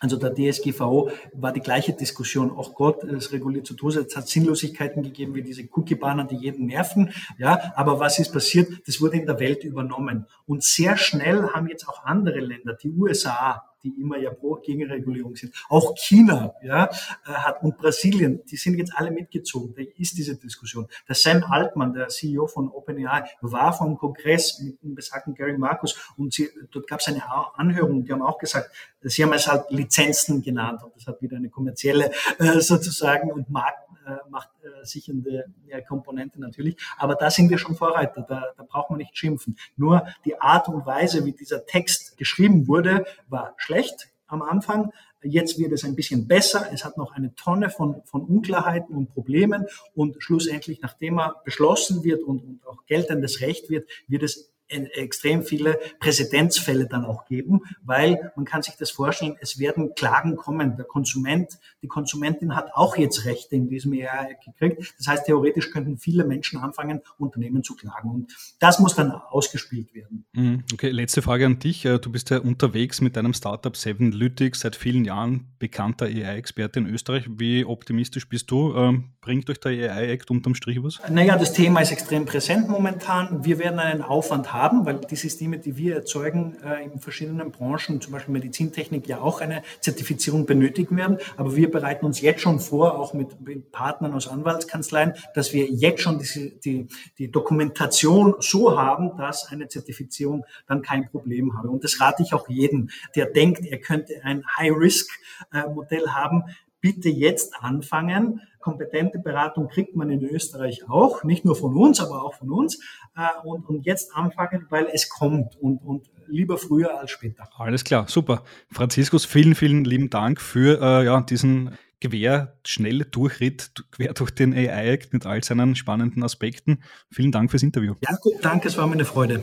also 0.00 0.16
der 0.16 0.34
DSGVO 0.34 1.10
war 1.34 1.52
die 1.52 1.60
gleiche 1.60 1.92
Diskussion. 1.92 2.50
Auch 2.50 2.74
Gott, 2.74 3.04
es 3.04 3.30
reguliert 3.30 3.64
zu 3.64 3.74
Tode. 3.74 4.00
Es 4.00 4.16
hat 4.16 4.26
Sinnlosigkeiten 4.26 5.04
gegeben, 5.04 5.36
wie 5.36 5.42
diese 5.42 5.62
Cookie-Banner, 5.70 6.24
die 6.24 6.34
jeden 6.34 6.66
nerven. 6.66 7.12
Ja, 7.38 7.72
aber 7.76 8.00
was 8.00 8.18
ist 8.18 8.32
passiert? 8.32 8.68
Das 8.88 9.00
wurde 9.00 9.18
in 9.18 9.26
der 9.26 9.38
Welt 9.38 9.62
übernommen. 9.62 10.26
Und 10.46 10.64
sehr 10.64 10.96
schnell 10.96 11.48
haben 11.50 11.68
jetzt 11.68 11.88
auch 11.88 12.04
andere 12.04 12.40
Länder, 12.40 12.74
die 12.74 12.90
USA, 12.90 13.67
die 13.82 13.94
immer 14.00 14.18
ja 14.18 14.30
pro 14.30 14.56
Gegenregulierung 14.56 15.36
sind. 15.36 15.54
Auch 15.68 15.94
China 15.96 16.54
ja, 16.62 16.86
äh, 17.26 17.32
hat 17.32 17.62
und 17.62 17.78
Brasilien, 17.78 18.42
die 18.50 18.56
sind 18.56 18.78
jetzt 18.78 18.92
alle 18.94 19.10
mitgezogen. 19.10 19.74
Da 19.74 19.82
ist 19.96 20.16
diese 20.16 20.36
Diskussion. 20.36 20.86
Der 21.08 21.14
Sam 21.14 21.44
Altman, 21.44 21.92
der 21.92 22.08
CEO 22.08 22.46
von 22.46 22.68
OpenAI, 22.68 23.24
war 23.40 23.72
vom 23.72 23.96
Kongress 23.96 24.60
mit 24.60 24.82
dem 24.82 24.94
besagten 24.94 25.34
Gary 25.34 25.56
Marcus 25.56 25.96
und 26.16 26.32
sie, 26.32 26.48
dort 26.70 26.86
gab 26.86 27.00
es 27.00 27.08
eine 27.08 27.22
Anhörung. 27.54 28.04
Die 28.04 28.12
haben 28.12 28.22
auch 28.22 28.38
gesagt, 28.38 28.70
sie 29.02 29.22
haben 29.22 29.32
es 29.32 29.46
halt 29.46 29.70
Lizenzen 29.70 30.42
genannt 30.42 30.82
und 30.82 30.94
das 30.96 31.06
hat 31.06 31.22
wieder 31.22 31.36
eine 31.36 31.50
kommerzielle 31.50 32.10
äh, 32.38 32.60
sozusagen 32.60 33.30
und 33.30 33.50
Markt 33.50 33.87
macht 34.30 34.50
äh, 34.62 34.84
sichernde 34.84 35.46
äh, 35.68 35.82
Komponente 35.82 36.40
natürlich. 36.40 36.76
Aber 36.96 37.14
da 37.14 37.30
sind 37.30 37.50
wir 37.50 37.58
schon 37.58 37.76
Vorreiter, 37.76 38.24
da, 38.28 38.52
da 38.56 38.62
braucht 38.62 38.90
man 38.90 38.98
nicht 38.98 39.16
schimpfen. 39.16 39.56
Nur 39.76 40.06
die 40.24 40.40
Art 40.40 40.68
und 40.68 40.86
Weise, 40.86 41.24
wie 41.24 41.32
dieser 41.32 41.66
Text 41.66 42.16
geschrieben 42.16 42.68
wurde, 42.68 43.04
war 43.28 43.54
schlecht 43.56 44.10
am 44.26 44.42
Anfang. 44.42 44.92
Jetzt 45.22 45.58
wird 45.58 45.72
es 45.72 45.84
ein 45.84 45.96
bisschen 45.96 46.28
besser. 46.28 46.68
Es 46.72 46.84
hat 46.84 46.96
noch 46.96 47.12
eine 47.12 47.34
Tonne 47.34 47.70
von, 47.70 48.02
von 48.04 48.22
Unklarheiten 48.22 48.94
und 48.94 49.12
Problemen. 49.12 49.66
Und 49.94 50.22
schlussendlich, 50.22 50.80
nachdem 50.80 51.18
er 51.18 51.40
beschlossen 51.44 52.04
wird 52.04 52.22
und, 52.22 52.44
und 52.44 52.66
auch 52.66 52.86
geltendes 52.86 53.40
Recht 53.40 53.68
wird, 53.68 53.88
wird 54.06 54.22
es 54.22 54.52
extrem 54.68 55.42
viele 55.42 55.78
Präzedenzfälle 55.98 56.86
dann 56.86 57.04
auch 57.04 57.24
geben, 57.24 57.62
weil 57.82 58.32
man 58.36 58.44
kann 58.44 58.62
sich 58.62 58.76
das 58.76 58.90
vorstellen, 58.90 59.36
es 59.40 59.58
werden 59.58 59.94
Klagen 59.94 60.36
kommen. 60.36 60.76
Der 60.76 60.84
Konsument, 60.84 61.58
die 61.82 61.88
Konsumentin 61.88 62.54
hat 62.54 62.70
auch 62.74 62.96
jetzt 62.96 63.24
Rechte 63.24 63.56
in 63.56 63.68
diesem 63.68 63.94
Jahr 63.94 64.28
gekriegt. 64.44 64.94
Das 64.98 65.08
heißt, 65.08 65.26
theoretisch 65.26 65.70
könnten 65.70 65.98
viele 65.98 66.24
Menschen 66.24 66.58
anfangen, 66.58 67.00
Unternehmen 67.18 67.62
zu 67.62 67.74
klagen. 67.74 68.10
Und 68.10 68.36
das 68.58 68.78
muss 68.78 68.94
dann 68.94 69.12
ausgespielt 69.12 69.94
werden. 69.94 70.24
Mhm. 70.32 70.64
Okay, 70.72 70.90
letzte 70.90 71.22
Frage 71.22 71.46
an 71.46 71.58
dich. 71.58 71.84
Äh, 71.84 71.98
du 71.98 72.12
bist 72.12 72.30
ja 72.30 72.38
unterwegs 72.38 73.00
mit 73.00 73.16
deinem 73.16 73.34
Startup 73.34 73.76
Seven 73.76 74.12
Lytics, 74.12 74.60
seit 74.60 74.76
vielen 74.76 75.04
Jahren 75.04 75.48
bekannter 75.58 76.06
AI-Experte 76.06 76.80
in 76.80 76.86
Österreich. 76.86 77.24
Wie 77.28 77.64
optimistisch 77.64 78.28
bist 78.28 78.50
du? 78.50 78.74
Ähm, 78.74 79.10
bringt 79.20 79.48
euch 79.50 79.60
der 79.60 79.92
AI-Act 79.92 80.30
unterm 80.30 80.54
Strich 80.54 80.82
was? 80.82 81.00
Naja, 81.10 81.36
das 81.36 81.52
Thema 81.52 81.80
ist 81.80 81.92
extrem 81.92 82.26
präsent 82.26 82.68
momentan. 82.68 83.44
Wir 83.44 83.58
werden 83.58 83.78
einen 83.78 84.02
Aufwand 84.02 84.52
haben 84.52 84.57
haben, 84.58 84.84
weil 84.84 85.00
die 85.00 85.16
Systeme, 85.16 85.58
die 85.58 85.76
wir 85.76 85.94
erzeugen, 85.94 86.56
äh, 86.64 86.84
in 86.84 86.98
verschiedenen 86.98 87.50
Branchen, 87.52 88.00
zum 88.00 88.12
Beispiel 88.12 88.32
Medizintechnik, 88.32 89.06
ja 89.06 89.20
auch 89.20 89.40
eine 89.40 89.62
Zertifizierung 89.80 90.46
benötigen 90.46 90.96
werden. 90.96 91.18
Aber 91.36 91.54
wir 91.56 91.70
bereiten 91.70 92.04
uns 92.04 92.20
jetzt 92.20 92.40
schon 92.40 92.60
vor, 92.60 92.98
auch 92.98 93.14
mit, 93.14 93.40
mit 93.40 93.72
Partnern 93.72 94.12
aus 94.12 94.28
Anwaltskanzleien, 94.28 95.14
dass 95.34 95.52
wir 95.52 95.66
jetzt 95.66 96.02
schon 96.02 96.18
die, 96.18 96.58
die, 96.60 96.88
die 97.18 97.30
Dokumentation 97.30 98.34
so 98.40 98.78
haben, 98.78 99.16
dass 99.16 99.46
eine 99.48 99.68
Zertifizierung 99.68 100.44
dann 100.66 100.82
kein 100.82 101.08
Problem 101.08 101.56
habe. 101.56 101.68
Und 101.68 101.84
das 101.84 102.00
rate 102.00 102.22
ich 102.22 102.34
auch 102.34 102.48
jedem, 102.48 102.90
der 103.14 103.26
denkt, 103.26 103.64
er 103.64 103.78
könnte 103.78 104.14
ein 104.24 104.44
High-Risk-Modell 104.56 106.08
haben, 106.08 106.44
bitte 106.80 107.08
jetzt 107.08 107.54
anfangen. 107.60 108.40
Kompetente 108.60 109.18
Beratung 109.18 109.68
kriegt 109.68 109.96
man 109.96 110.10
in 110.10 110.22
Österreich 110.22 110.88
auch, 110.88 111.24
nicht 111.24 111.44
nur 111.44 111.56
von 111.56 111.76
uns, 111.76 112.00
aber 112.00 112.22
auch 112.22 112.34
von 112.34 112.50
uns. 112.50 112.80
Äh, 113.16 113.46
und, 113.46 113.68
und 113.68 113.86
jetzt 113.86 114.14
anfangen, 114.14 114.66
weil 114.70 114.88
es 114.92 115.08
kommt 115.08 115.56
und, 115.60 115.78
und 115.78 116.10
lieber 116.26 116.58
früher 116.58 116.98
als 116.98 117.10
später. 117.10 117.48
Alles 117.56 117.84
klar, 117.84 118.06
super. 118.08 118.42
Franziskus, 118.70 119.24
vielen, 119.24 119.54
vielen 119.54 119.84
lieben 119.84 120.10
Dank 120.10 120.40
für 120.40 120.80
äh, 120.80 121.04
ja, 121.04 121.20
diesen 121.22 121.76
Quer, 122.00 122.56
schnelle 122.64 123.06
Durchritt 123.06 123.72
quer 123.90 124.12
durch 124.12 124.30
den 124.30 124.54
AI-Act 124.54 125.12
mit 125.12 125.26
all 125.26 125.42
seinen 125.42 125.74
spannenden 125.74 126.22
Aspekten. 126.22 126.82
Vielen 127.10 127.32
Dank 127.32 127.50
fürs 127.50 127.64
Interview. 127.64 127.94
Ja, 128.08 128.16
gut, 128.20 128.34
danke, 128.40 128.68
es 128.68 128.78
war 128.78 128.86
mir 128.86 128.92
eine 128.92 129.04
Freude. 129.04 129.42